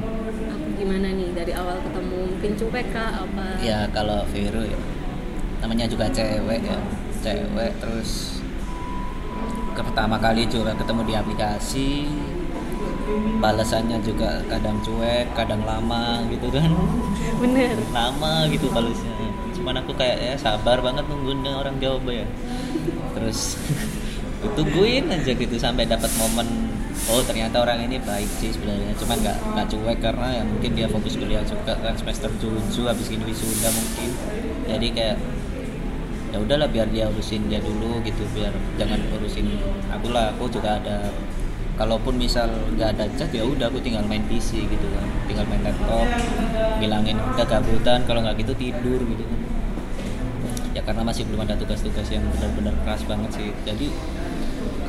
[0.47, 1.33] aku gimana nih?
[1.33, 3.25] Dari awal ketemu mungkin cuek kah?
[3.25, 3.45] Apa?
[3.65, 4.79] Ya kalau Vero ya
[5.59, 6.79] namanya juga cewek ya.
[7.25, 8.39] Cewek terus
[9.73, 11.89] ke pertama kali juga ketemu di aplikasi.
[13.41, 16.69] Balasannya juga kadang cuek kadang lama gitu kan.
[17.41, 17.73] Bener.
[17.89, 19.13] Lama gitu balasnya.
[19.57, 22.27] Cuman aku kayak ya sabar banget nungguin orang jawab ya.
[23.17, 23.57] Terus
[24.57, 26.66] tungguin aja gitu sampai dapat momen
[27.07, 28.91] oh ternyata orang ini baik sih sebenarnya.
[28.97, 33.07] Cuman nggak nggak cuek karena ya mungkin dia fokus kuliah juga kan semester 7 habis
[33.13, 34.09] ini wisuda mungkin.
[34.67, 35.17] Jadi kayak
[36.27, 39.47] ya udahlah biar dia urusin dia dulu gitu biar jangan urusin
[39.93, 41.13] aku lah aku juga ada.
[41.77, 45.05] Kalaupun misal nggak ada chat ya udah aku tinggal main PC gitu kan.
[45.29, 46.09] Tinggal main laptop
[46.81, 49.39] ngilangin kegabutan kalau nggak gitu tidur gitu kan.
[50.73, 53.49] Ya karena masih belum ada tugas-tugas yang benar-benar keras banget sih.
[53.61, 53.93] Jadi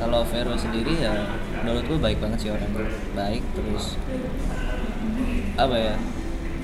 [0.00, 1.12] kalau Vero sendiri ya
[1.62, 2.70] menurutku baik banget sih orang
[3.12, 3.98] baik terus
[5.56, 5.94] apa ya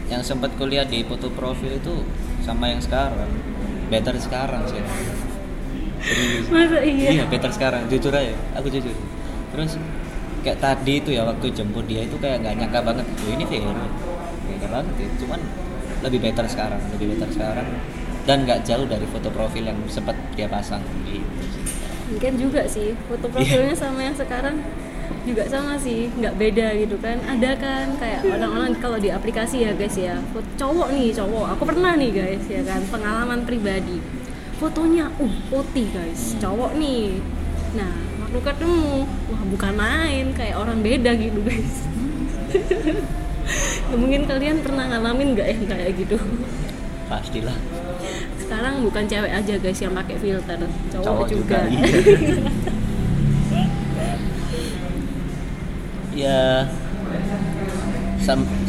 [0.07, 2.05] yang sempat kuliah di foto profil itu
[2.45, 3.31] sama yang sekarang
[3.89, 4.81] better sekarang sih
[6.05, 6.47] Serius.
[6.53, 8.93] masa iya Iya, better sekarang, jujur aja, aku jujur.
[9.49, 9.81] Terus
[10.45, 13.73] kayak tadi itu ya waktu jemput dia itu kayak nggak nyangka banget, oh ini Vero,
[14.45, 15.09] nyangka banget ya.
[15.25, 15.41] Cuman
[16.05, 17.69] lebih better sekarang, lebih better sekarang.
[18.25, 21.65] dan nggak jauh dari foto profil yang sempat dia pasang gitu sih.
[22.09, 24.65] mungkin juga sih foto profilnya sama yang sekarang
[25.25, 27.17] juga sama sih nggak beda gitu kan.
[27.25, 31.47] Ada kan kayak orang-orang kalau di aplikasi ya guys ya foto cowok nih cowok.
[31.57, 33.99] Aku pernah nih guys ya kan pengalaman pribadi.
[34.61, 37.19] Fotonya uh putih guys cowok nih.
[37.75, 37.93] Nah
[38.25, 41.75] waktu ketemu wah bukan main kayak orang beda gitu guys.
[44.01, 46.17] Mungkin kalian pernah ngalamin nggak ya kayak gitu?
[47.09, 47.57] Pastilah.
[48.41, 50.61] Sekarang bukan cewek aja guys yang pakai filter
[50.93, 51.89] cowok, cowok juga, juga,
[56.15, 56.67] ya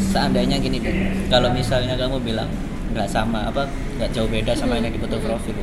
[0.06, 0.96] seandainya gini deh
[1.32, 2.50] kalau misalnya kamu bilang
[2.92, 3.64] nggak sama apa
[3.96, 5.56] nggak jauh beda sama yang di foto profil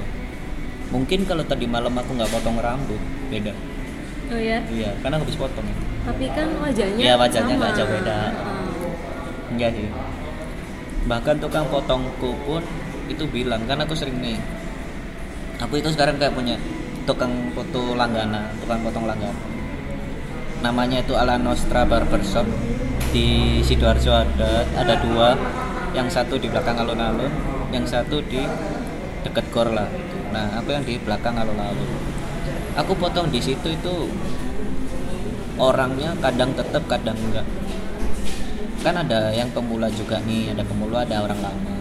[0.93, 3.01] mungkin kalau tadi malam aku nggak potong rambut
[3.33, 3.53] beda.
[4.29, 5.75] Oh ya iya karena aku habis potong ya.
[6.03, 8.13] Tapi kan wajahnya Iya, wajahnya nggak jauh beda.
[8.13, 8.29] Ah.
[9.53, 9.89] enggak sih
[11.03, 12.63] bahkan tukang potongku pun
[13.11, 14.39] itu bilang kan aku sering nih
[15.59, 16.55] aku itu sekarang kayak punya
[17.03, 19.35] tukang foto langgana tukang potong langgana
[20.63, 22.47] namanya itu Ala Nostra Barbershop.
[23.11, 25.35] Di sidoarjo ada ada dua.
[25.93, 27.29] Yang satu di belakang alun-alun
[27.73, 28.41] yang satu di
[29.25, 29.89] deket gor lah
[30.33, 31.89] nah aku yang di belakang alun-alun.
[32.73, 34.09] Aku potong di situ itu
[35.61, 37.45] orangnya kadang tetap kadang enggak.
[38.81, 41.73] Kan ada yang pemula juga nih ada pemula ada orang lama.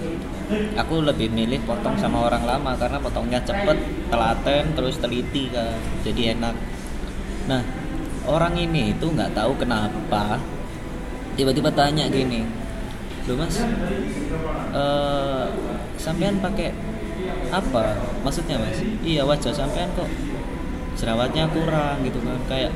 [0.84, 3.78] Aku lebih milih potong sama orang lama karena potongnya cepet
[4.12, 5.72] telaten terus teliti kan
[6.04, 6.52] jadi enak.
[7.48, 7.64] Nah
[8.26, 10.38] orang ini itu nggak tahu kenapa
[11.34, 12.44] tiba-tiba tanya gini
[13.26, 13.62] lu mas
[14.72, 15.46] eh
[15.96, 16.74] sampean pakai
[17.52, 17.94] apa?
[18.26, 20.10] Maksudnya mas iya wajah sampean kok
[20.98, 22.72] jerawatnya kurang gitu kan kayak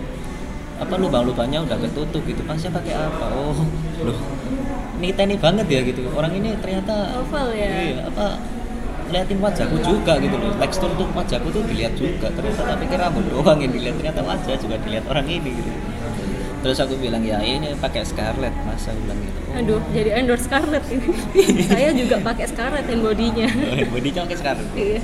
[0.77, 3.27] apa lubang-lubangnya udah ketutup gitu masnya pakai apa?
[3.35, 3.57] Oh
[4.05, 4.21] loh
[4.97, 6.09] ini teknik banget ya gitu.
[6.15, 7.69] Orang ini ternyata Oval ya?
[7.69, 8.41] iya apa
[9.13, 10.53] liatin wajahku juga gitu loh.
[10.59, 12.63] Tekstur tuh wajahku tuh dilihat juga ternyata.
[12.63, 13.97] Tak pikir rambut doang yang dilihat.
[14.01, 15.71] Ternyata wajah juga dilihat orang ini gitu.
[16.67, 18.83] Terus aku bilang ya ini pakai Scarlett mas.
[18.91, 19.39] Aku bilang gitu.
[19.39, 21.09] Oh, aduh jadi endorse Scarlett ini.
[21.71, 23.47] Saya juga pakai Scarlett hand bodinya
[23.93, 25.01] bodinya pakai Scarlett iya.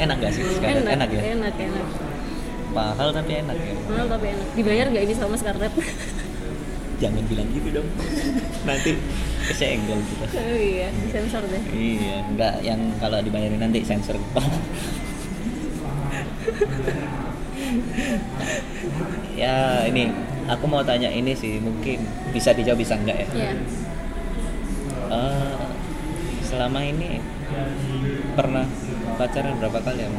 [0.00, 1.20] Enak gak sih Scarlett enak, enak, ya?
[1.36, 1.86] enak enak.
[2.70, 3.74] Mahal tapi enak ya?
[3.88, 4.46] Mahal tapi enak.
[4.54, 5.72] Dibayar nggak ini sama Scarlett
[7.00, 7.88] jangan bilang gitu dong.
[8.68, 8.92] Nanti
[9.50, 10.24] kesenggol kita.
[10.38, 11.62] Oh iya disensor deh.
[11.74, 14.16] Iya enggak yang kalau dibayarin nanti sensor.
[19.40, 20.10] Ya ini
[20.50, 22.02] aku mau tanya ini sih mungkin
[22.34, 23.28] bisa dijawab bisa enggak ya?
[23.34, 23.52] Ya
[25.10, 25.58] Eh,
[26.46, 27.18] selama ini
[28.38, 28.62] pernah
[29.18, 30.10] pacaran berapa kali ya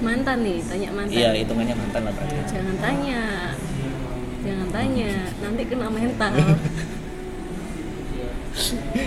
[0.00, 1.16] mantan nih tanya mantan.
[1.16, 2.36] Iya hitungannya mantan lah berarti.
[2.48, 3.20] Jangan tanya.
[4.44, 6.32] Jangan tanya nanti kena mental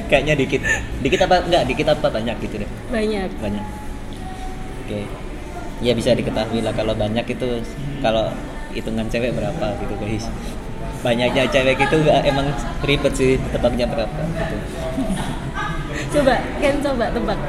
[0.10, 0.62] kayaknya dikit.
[1.02, 1.46] Dikit apa?
[1.46, 2.08] Enggak dikit apa?
[2.10, 2.70] Banyak gitu deh.
[2.94, 3.30] Banyak.
[3.42, 3.66] Banyak.
[4.86, 5.02] Oke.
[5.80, 7.64] Ya bisa diketahui lah kalau banyak itu
[8.04, 8.30] kalau
[8.76, 10.26] hitungan cewek berapa gitu guys.
[11.00, 12.52] Banyaknya cewek itu emang
[12.84, 14.56] ribet sih tebaknya berapa gitu.
[16.20, 17.40] Coba kan coba tebak.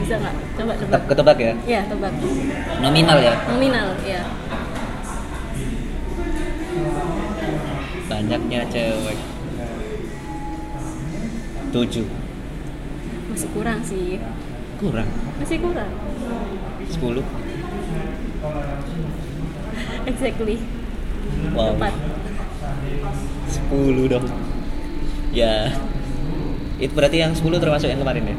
[0.00, 0.34] Bisa nggak?
[0.56, 1.00] Coba tebak.
[1.12, 1.52] Ketebak ya?
[1.68, 2.12] Ya tebak.
[2.80, 3.34] Nominal ya?
[3.52, 4.24] Nominal ya
[8.14, 9.18] banyaknya cewek
[11.74, 12.06] tujuh.
[13.34, 14.22] Masih kurang sih.
[14.78, 15.10] Kurang.
[15.42, 15.90] Masih kurang.
[16.86, 17.24] Sepuluh.
[20.10, 20.62] Exactly.
[21.50, 21.74] Wow.
[21.74, 21.94] Tepat
[23.50, 24.22] sepuluh dong.
[25.34, 25.74] Ya.
[26.78, 28.36] Itu berarti yang 10 termasuk yang kemarin ya?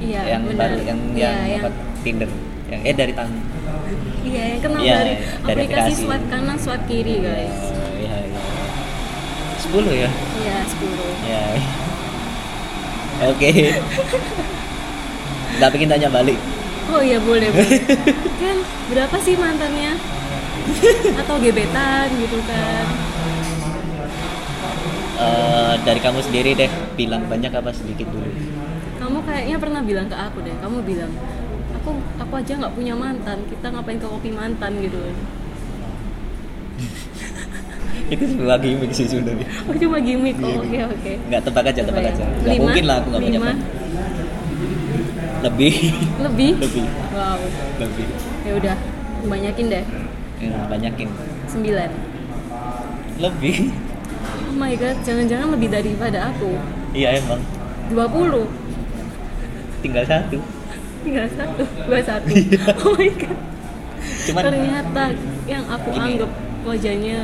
[0.00, 0.72] Iya yang benar.
[0.72, 1.68] baru yang Iya, yang, apa
[2.00, 2.32] Tinder.
[2.72, 3.28] Yang eh dari tan
[4.20, 7.56] iya yang kenal Iya, dari iya, dari aplikasi swipe kanan swipe kiri guys.
[8.00, 8.40] Iya iya.
[9.60, 10.08] Sepuluh ya?
[10.40, 11.44] Iya 10 ya
[13.28, 13.50] oke.
[15.60, 16.38] Nggak pengen tanya balik.
[16.90, 17.80] Oh iya boleh boleh.
[18.40, 18.56] Kan
[18.88, 19.94] berapa sih mantannya?
[21.20, 22.86] Atau gebetan gitu kan?
[25.20, 28.30] Eh, dari kamu sendiri deh bilang banyak apa sedikit dulu.
[28.96, 31.12] Kamu kayaknya pernah bilang ke aku deh kamu bilang
[31.80, 35.00] aku aku aja nggak punya mantan kita ngapain ke kopi mantan gitu
[38.10, 39.46] itu sebuah gimmick sih sebenarnya.
[39.70, 40.36] Oh cuma gimmick.
[40.36, 41.12] Iya, oh, oke oke.
[41.30, 42.24] Nggak tebak aja tebak aja.
[42.26, 42.62] Nggak Lima?
[42.66, 43.40] mungkin lah aku nggak punya
[45.40, 45.74] lebih.
[46.20, 46.52] Lebih?
[46.60, 46.86] Lebih.
[47.16, 47.40] Wow.
[47.80, 48.06] Lebih.
[48.44, 48.76] Ya udah
[49.24, 49.84] banyakin deh.
[50.40, 51.08] Ya, banyakin.
[51.48, 51.90] Sembilan.
[53.20, 53.56] Lebih.
[54.20, 56.58] Oh my god jangan-jangan lebih daripada aku.
[56.92, 57.40] Iya emang.
[57.94, 58.60] 20
[59.80, 60.38] tinggal satu.
[61.00, 62.28] Tinggal satu dua satu.
[62.28, 62.60] Iya.
[62.84, 63.38] oh my god.
[64.28, 65.04] Cuman ternyata
[65.48, 66.04] yang aku Gini.
[66.04, 66.30] anggap
[66.68, 67.18] wajahnya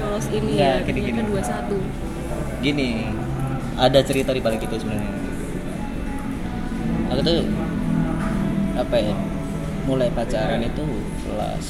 [0.00, 1.28] sepolos ini Nggak, ya gini, ternyata gini.
[1.28, 1.76] dua satu.
[2.64, 2.88] Gini
[3.76, 5.12] ada cerita di balik itu sebenarnya.
[7.12, 7.44] Aku tuh
[8.80, 9.12] apa ya
[9.84, 10.84] mulai pacaran itu
[11.28, 11.66] kelas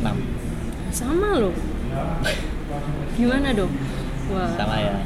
[0.00, 0.08] 6
[0.94, 1.52] sama loh.
[3.20, 3.72] Gimana dong?
[4.32, 4.48] Wah.
[4.56, 4.96] Sama ya.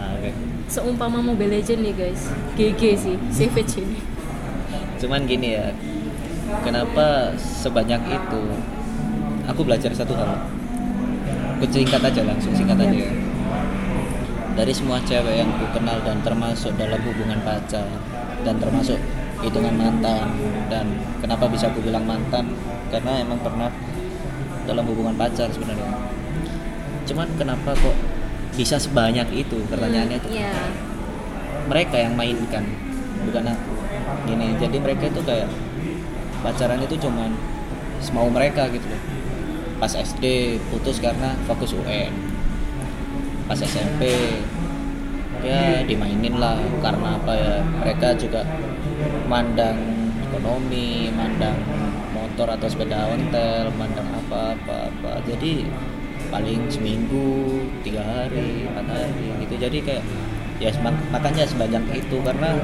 [0.00, 0.30] Ah, oke.
[0.72, 2.32] seumpama Mobile Legend nih guys.
[2.56, 4.00] GG sih savage ini.
[4.96, 5.68] Cuman gini ya
[6.64, 8.42] kenapa sebanyak itu
[9.44, 10.61] aku belajar satu hal
[11.62, 12.90] aku singkat aja langsung singkat aja.
[12.90, 13.10] Ya.
[14.52, 17.86] dari semua cewek yang ku kenal dan termasuk dalam hubungan pacar
[18.42, 18.98] dan termasuk
[19.46, 20.26] hitungan mantan
[20.66, 20.90] dan
[21.22, 22.50] kenapa bisa aku bilang mantan?
[22.90, 23.70] Karena emang pernah
[24.66, 25.86] dalam hubungan pacar sebenarnya.
[27.06, 27.96] Cuman kenapa kok
[28.58, 29.62] bisa sebanyak itu?
[29.70, 30.28] Pertanyaannya itu.
[30.42, 30.52] Iya.
[31.70, 32.66] Mereka yang mainkan
[33.22, 33.72] bukan aku.
[34.26, 35.46] Gini jadi mereka itu kayak
[36.42, 37.30] pacaran itu cuman
[38.02, 39.11] semau mereka gitu loh
[39.82, 42.14] pas SD putus karena fokus UN
[43.50, 44.14] pas SMP
[45.42, 48.46] ya dimainin lah karena apa ya mereka juga
[49.26, 49.74] mandang
[50.30, 51.58] ekonomi mandang
[52.14, 55.10] motor atau sepeda ontel mandang apa apa apa.
[55.26, 55.66] Jadi
[56.30, 59.54] paling seminggu tiga hari empat hari gitu.
[59.58, 60.04] Jadi kayak
[60.62, 60.70] ya
[61.10, 62.54] makanya sebanyak itu karena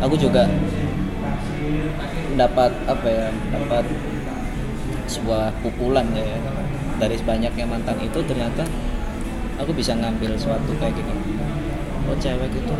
[0.00, 0.48] aku juga
[2.40, 3.84] dapat apa ya dapat
[5.08, 6.36] sebuah pukulan ya.
[7.00, 8.62] Dari sebanyaknya mantan itu ternyata
[9.56, 11.14] aku bisa ngambil suatu kayak gini.
[12.04, 12.74] Oh cewek itu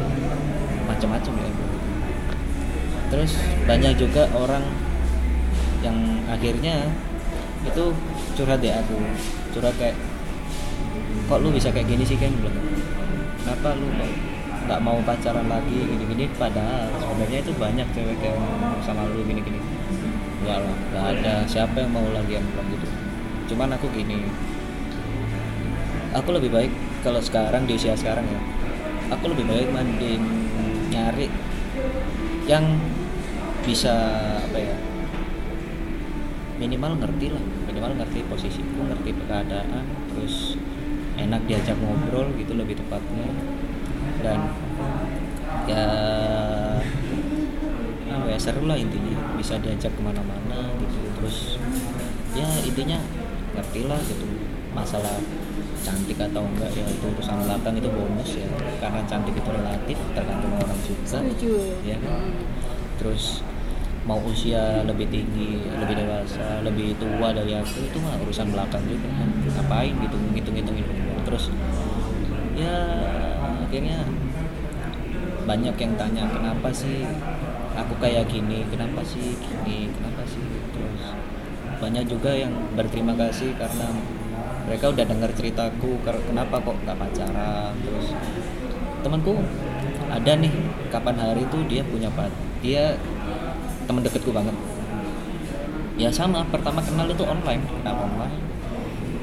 [0.85, 1.51] macam-macam ya.
[3.09, 4.63] Terus banyak juga orang
[5.81, 5.97] yang
[6.29, 6.93] akhirnya
[7.65, 7.85] itu
[8.37, 8.97] curhat deh aku.
[9.57, 9.97] Curhat kayak
[11.29, 12.57] kok lu bisa kayak gini sih kan bilang
[13.45, 14.11] kenapa lu kok
[14.69, 16.29] nggak mau pacaran lagi gini-gini?
[16.37, 18.41] Padahal sebenarnya itu banyak cewek yang
[18.85, 19.68] sama lu gini-gini
[20.43, 21.35] enggak lah nggak ada.
[21.47, 22.87] Siapa yang mau lagi yang bilang gitu?
[23.55, 24.29] Cuman aku gini.
[26.17, 26.73] Aku lebih baik
[27.05, 28.41] kalau sekarang di usia sekarang ya.
[29.17, 30.25] Aku lebih baik mending
[30.89, 31.29] nyari
[32.49, 32.65] yang
[33.65, 33.93] bisa
[34.41, 34.75] apa ya
[36.59, 37.45] minimal ngerti lah.
[37.69, 40.57] Minimal ngerti posisiku ngerti keadaan terus
[41.19, 43.29] enak diajak ngobrol gitu lebih tepatnya.
[44.19, 44.39] Dan
[45.69, 45.85] ya ya
[48.39, 49.35] seru lah intinya.
[49.37, 50.99] Bisa diajak ke mana-mana gitu.
[51.21, 51.59] Terus
[52.33, 52.99] ya intinya
[53.59, 54.27] ngerti lah gitu
[54.71, 55.19] masalah
[55.83, 58.49] cantik atau enggak ya itu urusan belakang itu bonus ya.
[58.79, 61.27] Karena cantik itu relatif tergantung orang juga.
[61.85, 61.99] Ya.
[61.99, 62.33] Kan?
[62.99, 63.47] terus
[64.03, 69.07] mau usia lebih tinggi lebih dewasa lebih tua dari aku itu mah urusan belakang juga.
[69.07, 70.99] Kan ngapain gitu ngitung ngitung ngitung
[71.29, 71.45] terus
[72.57, 72.75] ya
[73.69, 74.01] akhirnya
[75.45, 77.05] banyak yang tanya kenapa sih
[77.79, 80.43] aku kayak gini kenapa sih gini kenapa sih
[80.75, 81.15] terus
[81.79, 83.87] banyak juga yang berterima kasih karena
[84.69, 87.73] mereka udah dengar ceritaku kenapa kok nggak pacaran.
[87.81, 88.07] Terus
[89.01, 89.41] temanku
[90.13, 90.53] ada nih
[90.93, 92.29] kapan hari itu dia punya pat
[92.61, 93.01] dia
[93.89, 94.53] teman deketku banget.
[95.97, 98.37] Ya sama pertama kenal itu online kenal online.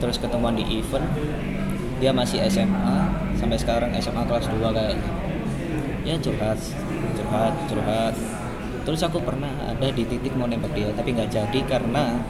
[0.01, 1.05] Terus ketemuan di event
[2.01, 2.97] dia masih SMA
[3.37, 5.11] sampai sekarang SMA kelas 2 kayaknya.
[6.01, 6.57] Ya curhat
[7.13, 8.15] curhat curhat
[8.85, 12.21] terus aku pernah ada di titik mau nembak dia tapi nggak jadi karena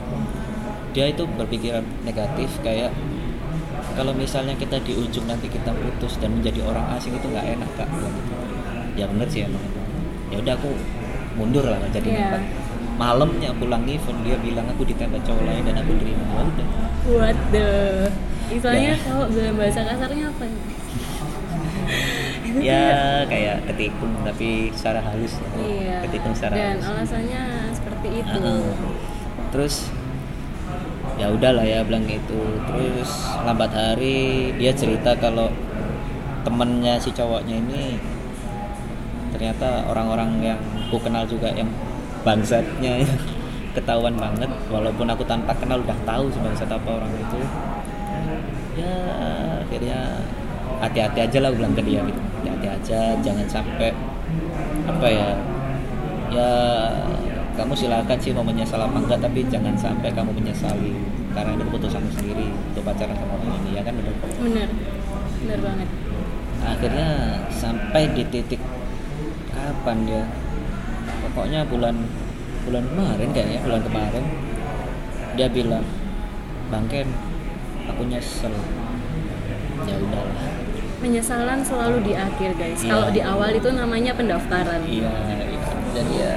[0.95, 2.95] dia itu berpikiran negatif kayak
[3.93, 7.69] kalau misalnya kita di ujung nanti kita putus dan menjadi orang asing itu nggak enak
[7.75, 7.87] kak.
[8.95, 9.63] Ya bener sih emang.
[10.31, 10.71] Ya udah aku
[11.35, 12.19] mundur lah jadi Iya.
[12.27, 12.43] nembak.
[12.95, 16.23] Malamnya pulang event dia bilang aku ditembak cowok lain dan aku terima.
[16.27, 16.67] Ya udah.
[17.07, 17.67] What the?
[18.51, 19.03] Istilahnya Ya.
[19.03, 20.43] kalau bahasa kasarnya apa
[22.69, 22.83] ya?
[22.91, 25.49] ya kayak ketikung tapi secara halus ya.
[25.65, 25.97] iya.
[26.07, 26.87] Ketikung secara dan halus.
[26.87, 27.43] alasannya
[27.75, 28.39] seperti itu.
[28.39, 28.63] Heeh.
[29.53, 29.75] terus
[31.15, 32.41] ya udahlah ya bilang gitu.
[32.67, 33.11] Terus
[33.43, 35.51] lambat hari dia cerita kalau
[36.45, 37.97] temennya si cowoknya ini
[39.35, 41.67] ternyata orang-orang yang ku kenal juga yang
[42.23, 43.03] bangsatnya
[43.75, 44.51] ketahuan banget.
[44.71, 47.39] Walaupun aku tanpa kenal udah tahu sebangsat apa orang itu.
[48.75, 48.95] Ya
[49.63, 50.19] akhirnya
[50.83, 53.89] hati-hati aja lah aku bilang ke dia gitu hati-hati aja jangan sampai
[54.85, 55.29] apa ya
[56.29, 56.49] ya
[57.55, 60.93] kamu silakan sih mau menyesal apa enggak tapi jangan sampai kamu menyesali
[61.31, 64.69] karena itu keputusanmu sendiri untuk pacaran sama orang ini ya kan benar bener
[65.41, 65.89] bener banget.
[66.65, 67.09] Akhirnya
[67.53, 68.61] sampai di titik
[69.53, 70.23] kapan dia
[71.25, 71.95] pokoknya bulan
[72.65, 74.25] bulan kemarin kayaknya bulan kemarin
[75.35, 75.85] dia bilang
[76.73, 77.07] bang Ken
[77.87, 78.53] aku nyesel.
[79.85, 80.64] Ya udahlah
[80.97, 82.89] penyesalan selalu di akhir guys Iya.
[82.89, 85.59] kalau di awal itu namanya pendaftaran iya iya.
[85.91, 86.35] jadi ya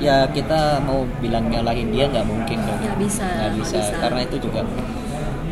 [0.00, 3.76] ya kita mau bilang nyalahin dia nggak mungkin dong Nggak bisa, nggak bisa.
[3.78, 3.94] bisa.
[3.98, 4.60] karena itu juga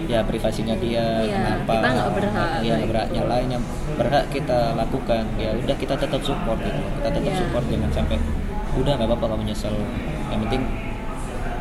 [0.08, 2.48] ya privasinya dia Iya, kenapa kita nggak berhak.
[2.58, 3.08] ya nggak berhak
[3.44, 3.62] yang
[3.94, 7.38] berhak kita lakukan ya udah kita tetap support gitu kita tetap Iya.
[7.38, 8.16] support jangan sampai
[8.72, 9.74] udah nggak apa-apa kamu nyesel
[10.28, 10.62] yang penting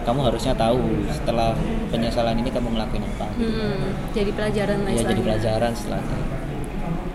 [0.08, 0.80] kamu harusnya tahu
[1.12, 1.52] setelah
[1.90, 3.92] penyesalan ini kamu ngelakuin apa Mm-mm.
[4.16, 6.18] jadi pelajaran lah ya jadi pelajaran setelahnya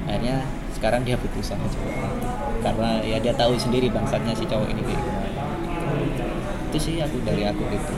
[0.05, 0.37] akhirnya
[0.73, 1.95] sekarang dia putus sama cowok
[2.61, 5.29] karena ya dia tahu sendiri bangsatnya si cowok ini kayak gimana
[6.67, 7.95] itu sih aku dari aku gitu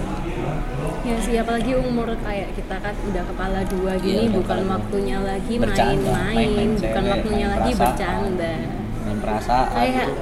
[1.05, 5.19] Ya sih, apalagi umur kayak kita kan udah kepala dua gini, Iya, udah bukan waktunya
[5.21, 7.93] lagi main-main, bukan waktunya main lagi perasaan.
[7.93, 8.55] bercanda.
[9.05, 10.13] main perasaan Kayak gitu.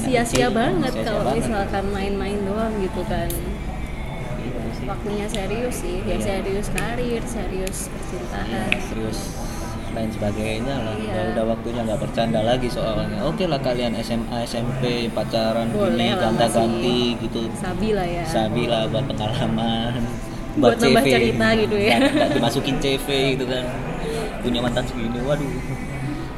[0.00, 1.38] Sia-sia banget sia-sia kalau banget.
[1.42, 3.26] misalkan main-main doang gitu kan.
[3.26, 4.86] Gitu sih.
[4.86, 6.22] Waktunya serius sih, ya Iya.
[6.22, 8.68] serius karir, serius Iya, percintaan.
[8.80, 9.18] serius
[9.92, 11.12] lain sebagainya lah Iya.
[11.12, 16.08] Ya udah waktunya nggak bercanda lagi soalnya oke lah kalian SMA SMP pacaran Boleh gini
[16.10, 18.24] lah, ganta-ganti gitu Sabi lah ya.
[18.24, 19.92] sabi lah buat pengalaman
[20.52, 21.96] Buat nambah cerita gitu ya.
[22.00, 23.64] Nggak- dimasukin CV gitu kan
[24.40, 25.52] punya mantan segini waduh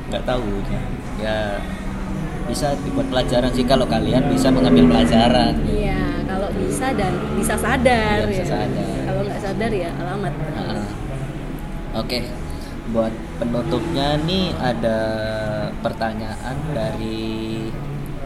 [0.09, 0.45] nggak tahu
[1.17, 1.57] ya
[2.45, 8.19] bisa dibuat pelajaran sih kalau kalian bisa mengambil pelajaran Iya, kalau bisa dan bisa sadar
[8.19, 8.51] Iya, bisa ya.
[8.59, 8.89] sadar.
[9.03, 10.33] Kalau nggak sadar ya alamat.
[11.95, 12.19] Oke,
[12.93, 14.99] buat penutupnya nih ada
[15.81, 17.67] pertanyaan dari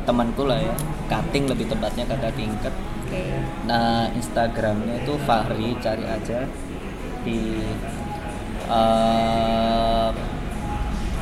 [0.03, 0.75] temanku lah ya,
[1.07, 2.75] Kating lebih tepatnya kata tingkat.
[3.07, 3.23] Oke.
[3.71, 6.47] Nah Instagramnya itu Fahri cari aja
[7.23, 7.63] di
[8.67, 10.11] eh,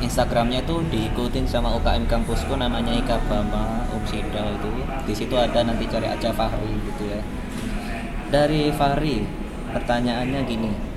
[0.05, 4.69] Instagramnya itu diikutin sama UKM kampusku namanya Ika Bama Umsida itu.
[5.05, 7.21] Di situ ada nanti cari aja Fahri gitu ya.
[8.33, 9.25] Dari Fahri
[9.73, 10.94] pertanyaannya gini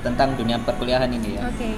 [0.00, 1.48] tentang dunia perkuliahan ini ya.
[1.48, 1.70] Oke.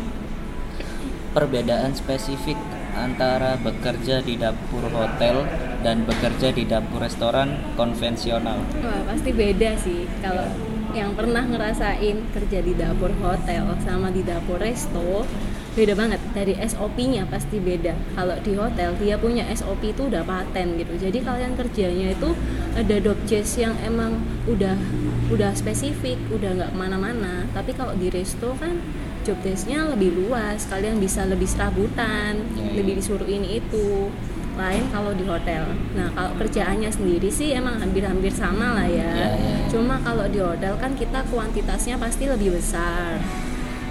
[1.33, 2.61] Perbedaan spesifik
[2.93, 5.49] antara bekerja di dapur hotel
[5.81, 8.61] dan bekerja di dapur restoran konvensional.
[8.85, 10.45] Wah pasti beda sih kalau
[10.93, 15.25] yang pernah ngerasain kerja di dapur hotel sama di dapur resto
[15.73, 20.77] beda banget dari SOP-nya pasti beda kalau di hotel dia punya SOP itu udah paten
[20.77, 22.37] gitu jadi kalian kerjanya itu
[22.77, 24.77] ada job desk yang emang udah
[25.33, 28.77] udah spesifik udah nggak ke mana-mana tapi kalau di resto kan
[29.25, 32.77] job desk-nya lebih luas kalian bisa lebih serabutan ya.
[32.77, 34.13] lebih disuruh ini itu
[34.53, 35.65] lain kalau di hotel.
[35.97, 39.09] Nah kalau kerjaannya sendiri sih emang hampir-hampir sama lah ya.
[39.09, 39.57] Ya, ya.
[39.73, 43.17] Cuma kalau di hotel kan kita kuantitasnya pasti lebih besar.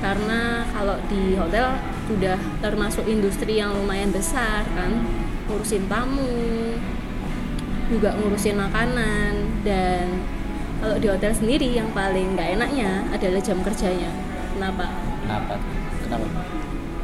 [0.01, 1.77] Karena kalau di hotel
[2.09, 5.05] sudah termasuk industri yang lumayan besar kan,
[5.45, 6.73] ngurusin tamu,
[7.87, 10.25] juga ngurusin makanan dan
[10.81, 14.09] kalau di hotel sendiri yang paling nggak enaknya adalah jam kerjanya.
[14.57, 14.89] Kenapa?
[15.21, 15.55] Kenapa?
[16.01, 16.27] Kenapa?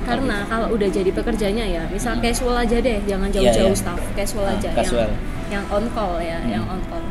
[0.07, 2.23] Karena kalau udah jadi pekerjanya ya, misal Hmm.
[2.23, 3.81] casual aja deh, jangan Iya, jauh-jauh iya.
[3.83, 5.05] staff, casual Ah, aja casual.
[5.05, 5.13] yang
[5.47, 6.49] yang on call ya, Hmm.
[6.49, 7.03] yang on call.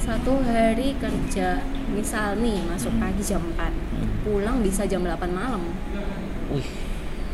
[0.00, 1.60] Satu hari kerja,
[1.92, 4.08] misal nih masuk pagi jam 4, Hmm.
[4.22, 5.62] pulang bisa jam 8 malam.
[6.48, 6.64] Wih,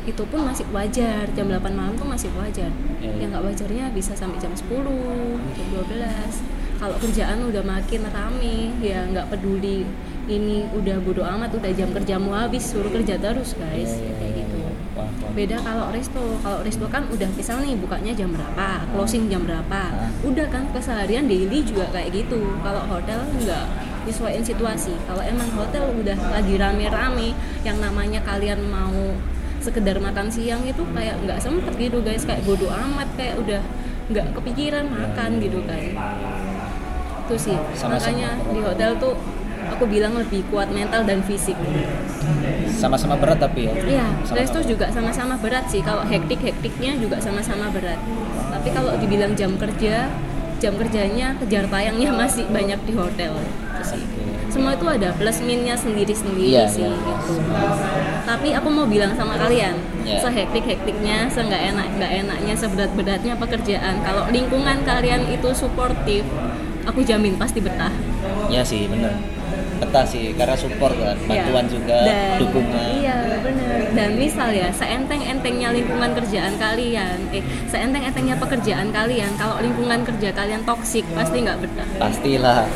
[0.05, 2.73] Itu pun masih wajar, jam 8 malam tuh masih wajar.
[2.97, 3.21] Iya, iya.
[3.21, 6.41] Yang nggak wajarnya bisa sampai jam 10, jam 12.
[6.75, 9.85] Kalau kerjaan udah makin rame, ya nggak peduli
[10.25, 14.45] ini udah bodo amat, udah jam kerjamu habis, suruh kerja terus guys, Iya, kayak iya,
[14.45, 14.73] gitu iya.
[15.29, 19.83] Beda kalau resto kalau resto kan udah misal nih bukanya jam berapa closing jam berapa
[19.93, 20.11] Ah.
[20.25, 23.67] udah kan keseharian daily juga kayak gitu kalau hotel enggak
[24.09, 29.13] disesuaikan situasi kalau emang hotel udah lagi rame-rame yang namanya kalian mau
[29.61, 33.61] sekedar makan siang itu kayak nggak sempet gitu guys kayak bodoh amat kayak udah
[34.09, 35.83] nggak kepikiran makan gitu kan
[37.29, 38.01] itu sih Sama-sama.
[38.01, 39.15] makanya di hotel tuh
[39.69, 41.59] aku bilang lebih kuat mental dan fisik
[42.79, 43.75] Sama-sama berat tapi ya.
[43.75, 44.07] Iya,
[44.39, 45.83] resto juga sama-sama berat sih.
[45.83, 47.99] Kalau hektik-hektiknya juga sama-sama berat.
[48.55, 50.07] Tapi kalau dibilang jam kerja,
[50.63, 53.35] jam kerjanya kejar tayangnya masih banyak di hotel.
[53.89, 54.03] Sih.
[54.49, 56.85] Semua itu ada plus minusnya sendiri-sendiri Iya, sih.
[56.85, 57.33] iya, gitu.
[58.25, 60.25] Tapi aku mau bilang sama kalian, Iya.
[60.25, 64.01] sehektik-hektiknya, seenggak enak nggak enaknya, seberat-beratnya pekerjaan.
[64.01, 66.25] Kalau lingkungan kalian itu suportif,
[66.85, 67.93] aku jamin pasti betah.
[68.49, 69.13] Ya sih, bener.
[69.79, 71.71] Betah sih, karena support kan, bantuan Iya.
[71.71, 72.89] juga, Dan- dukungan.
[72.99, 73.77] Iya bener.
[73.95, 80.65] Dan misal ya, seenteng-entengnya lingkungan kerjaan kalian, eh seenteng-entengnya pekerjaan kalian, kalau lingkungan kerja kalian
[80.65, 81.89] toksik pasti nggak betah.
[81.97, 82.67] Pastilah,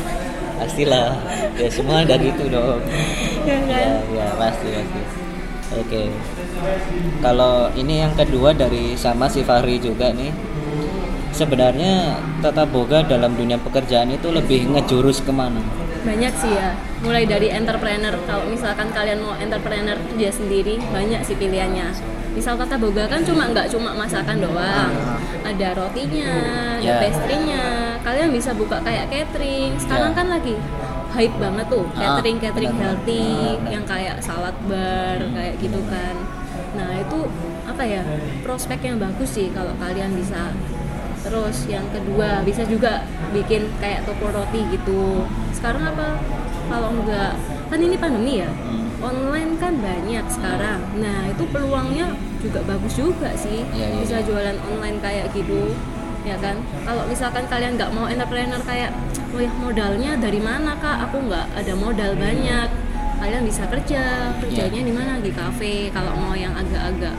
[0.57, 1.17] pastilah.
[1.57, 2.81] Ya semua ada gitu dong.
[3.43, 3.69] Ya kan?
[3.69, 5.01] Ya, ya pasti pasti.
[5.73, 6.03] Oke.
[7.19, 10.33] Kalau ini yang kedua dari sama si Fahri juga nih.
[11.33, 15.65] Sebenarnya tata boga dalam dunia pekerjaan itu lebih ngejurus ke mana?
[16.05, 16.77] Banyak sih ya.
[17.01, 18.13] Mulai dari entrepreneur.
[18.29, 21.89] Kalau misalkan kalian mau entrepreneur kerja sendiri, banyak sih pilihannya.
[22.33, 24.91] Misal kata boga kan cuma nggak cuma masakan doang.
[25.43, 26.33] Ada rotinya,
[26.75, 26.97] ada Ya.
[26.99, 27.65] pastry-nya.
[28.01, 29.77] Kalian bisa buka kayak catering.
[29.77, 30.17] Sekarang Ya.
[30.17, 30.55] kan lagi
[31.13, 33.29] hype banget tuh Ah, catering catering healthy
[33.61, 36.15] Ah, yang kayak salad bar kayak gitu kan.
[36.73, 37.19] Nah itu
[37.63, 38.01] apa ya
[38.41, 40.51] prospek yang bagus sih kalau kalian bisa
[41.23, 46.19] terus yang kedua bisa juga bikin kayak toko roti gitu sekarang apa
[46.67, 47.31] kalau enggak
[47.65, 48.91] kan ini pandemi ya Hmm.
[49.03, 50.79] Online kan banyak sekarang.
[50.97, 53.67] Nah itu peluangnya juga bagus juga sih.
[53.75, 54.25] Iya, iya, bisa iya.
[54.25, 55.75] jualan online kayak gitu
[56.23, 56.55] ya kan?
[56.87, 58.95] Kalau misalkan kalian nggak mau entrepreneur kayak
[59.35, 61.11] oh ya modalnya dari mana kak?
[61.11, 62.69] Aku nggak ada modal banyak.
[63.19, 64.31] Kalian bisa kerja.
[64.39, 64.87] Kerjanya Iya.
[64.87, 65.19] di mana?
[65.19, 65.91] Di kafe.
[65.91, 67.15] Kalau mau yang agak-agak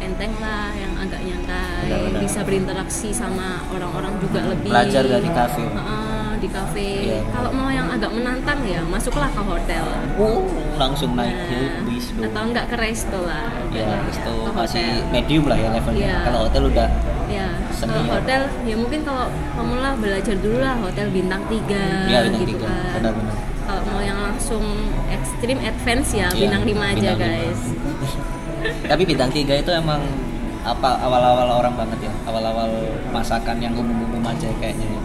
[0.00, 1.86] enteng lah yang agak nyantai.
[1.86, 2.20] Benar-benar.
[2.24, 4.70] bisa berinteraksi sama orang-orang juga lebih.
[4.72, 5.64] Belajar dari kafe.
[5.66, 7.20] Heeh, di kafe Iya.
[7.28, 9.84] kalau mau yang agak menantang ya masuklah ke hotel
[10.16, 10.42] Oh,
[10.74, 12.24] langsung naik ke Nah, bis tuh.
[12.24, 15.12] atau enggak ke resto lah Ya, itu ke masih hotel.
[15.12, 16.00] medium lah ya levelnya.
[16.00, 16.16] Iya.
[16.24, 16.88] Kalau hotel udah
[17.30, 18.04] ya Senior.
[18.10, 19.24] hotel ya mungkin kalau
[19.54, 22.66] pemula belajar dulu lah hotel bintang 3 ya bintang gitu tiga.
[22.66, 23.36] kan Benar-benar.
[23.62, 24.64] kalau mau yang langsung
[25.08, 27.28] ekstrim advance ya Iya, bintang 5 aja bintang lima.
[27.38, 27.60] guys
[28.90, 30.02] Tapi bintang tiga itu emang
[30.60, 32.12] apa awal-awal orang banget ya.
[32.22, 32.68] Awal-awal
[33.08, 35.00] masakan yang umum-umum aja kayaknya ya.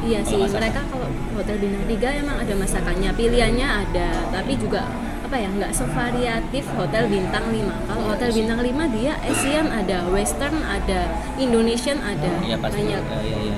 [0.00, 0.58] Iya sih masakan.
[0.62, 4.82] mereka kalau hotel bintang 3 emang ada masakannya pilihannya ada tapi juga
[5.20, 9.98] apa ya nggak sevariatif hotel bintang 5 kalau Iya hotel bintang 5 dia Asian ada
[10.08, 11.00] Western ada
[11.36, 12.80] Indonesian ada Iya pasti.
[12.80, 13.56] banyak Ya, ya, ya.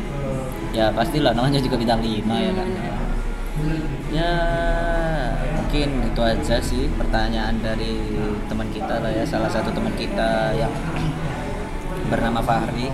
[0.70, 2.66] Ya pastilah namanya juga bintang lima ya Iya, kan.
[2.66, 2.92] benar.
[4.10, 4.32] Ya
[5.52, 8.02] mungkin itu aja sih pertanyaan dari
[8.46, 10.70] teman kita lah ya salah satu teman kita yang
[12.06, 12.90] bernama Fahri.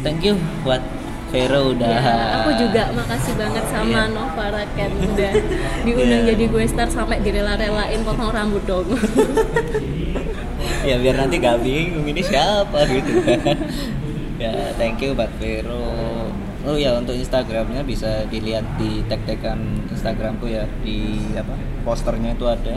[0.00, 0.80] Thank you buat
[1.28, 1.92] Vero udah.
[1.92, 4.02] Ya, aku juga makasih banget sama Iya.
[4.10, 5.32] Nova Raken udah
[5.84, 6.28] diundang Iya.
[6.32, 8.88] jadi gue star sampai direla-relain potong rambut dong.
[10.80, 13.40] ya biar nanti gak bingung ini siapa gitu kan.
[14.42, 16.32] ya thank you buat Vero.
[16.64, 21.54] Oh ya untuk Instagramnya bisa dilihat di tag-tagan Instagramku ya di apa
[21.84, 22.76] posternya itu ada.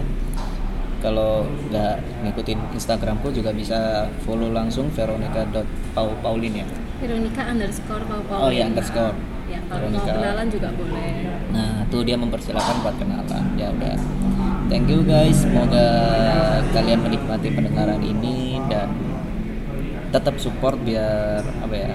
[1.02, 6.68] Kalau nggak ngikutin Instagramku juga bisa follow langsung veronica.paulin ya.
[7.02, 9.18] Veronica underscore Pau Oh iya underscore.
[9.50, 10.14] Ya kalau mau Veronica.
[10.22, 11.14] kenalan juga boleh.
[11.52, 13.44] Nah, tuh dia mempersilahkan buat kenalan.
[13.58, 13.98] Ya udah.
[14.70, 15.42] Thank you guys.
[15.42, 15.88] Semoga
[16.72, 18.88] kalian menikmati pendengaran ini dan
[20.14, 21.92] tetap support biar apa ya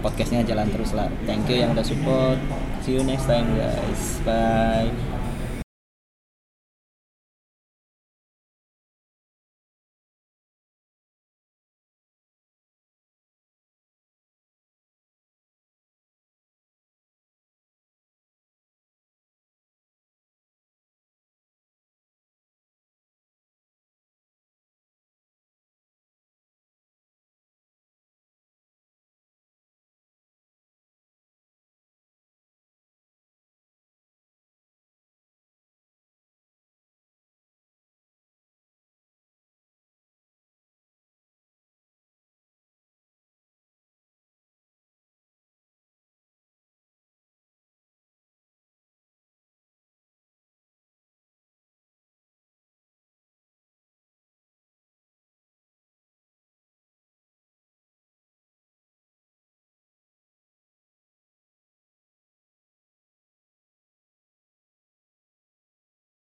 [0.00, 1.06] podcastnya jalan terus lah.
[1.28, 2.40] Thank you yang udah support.
[2.82, 4.18] See you next time guys.
[4.24, 5.15] Bye.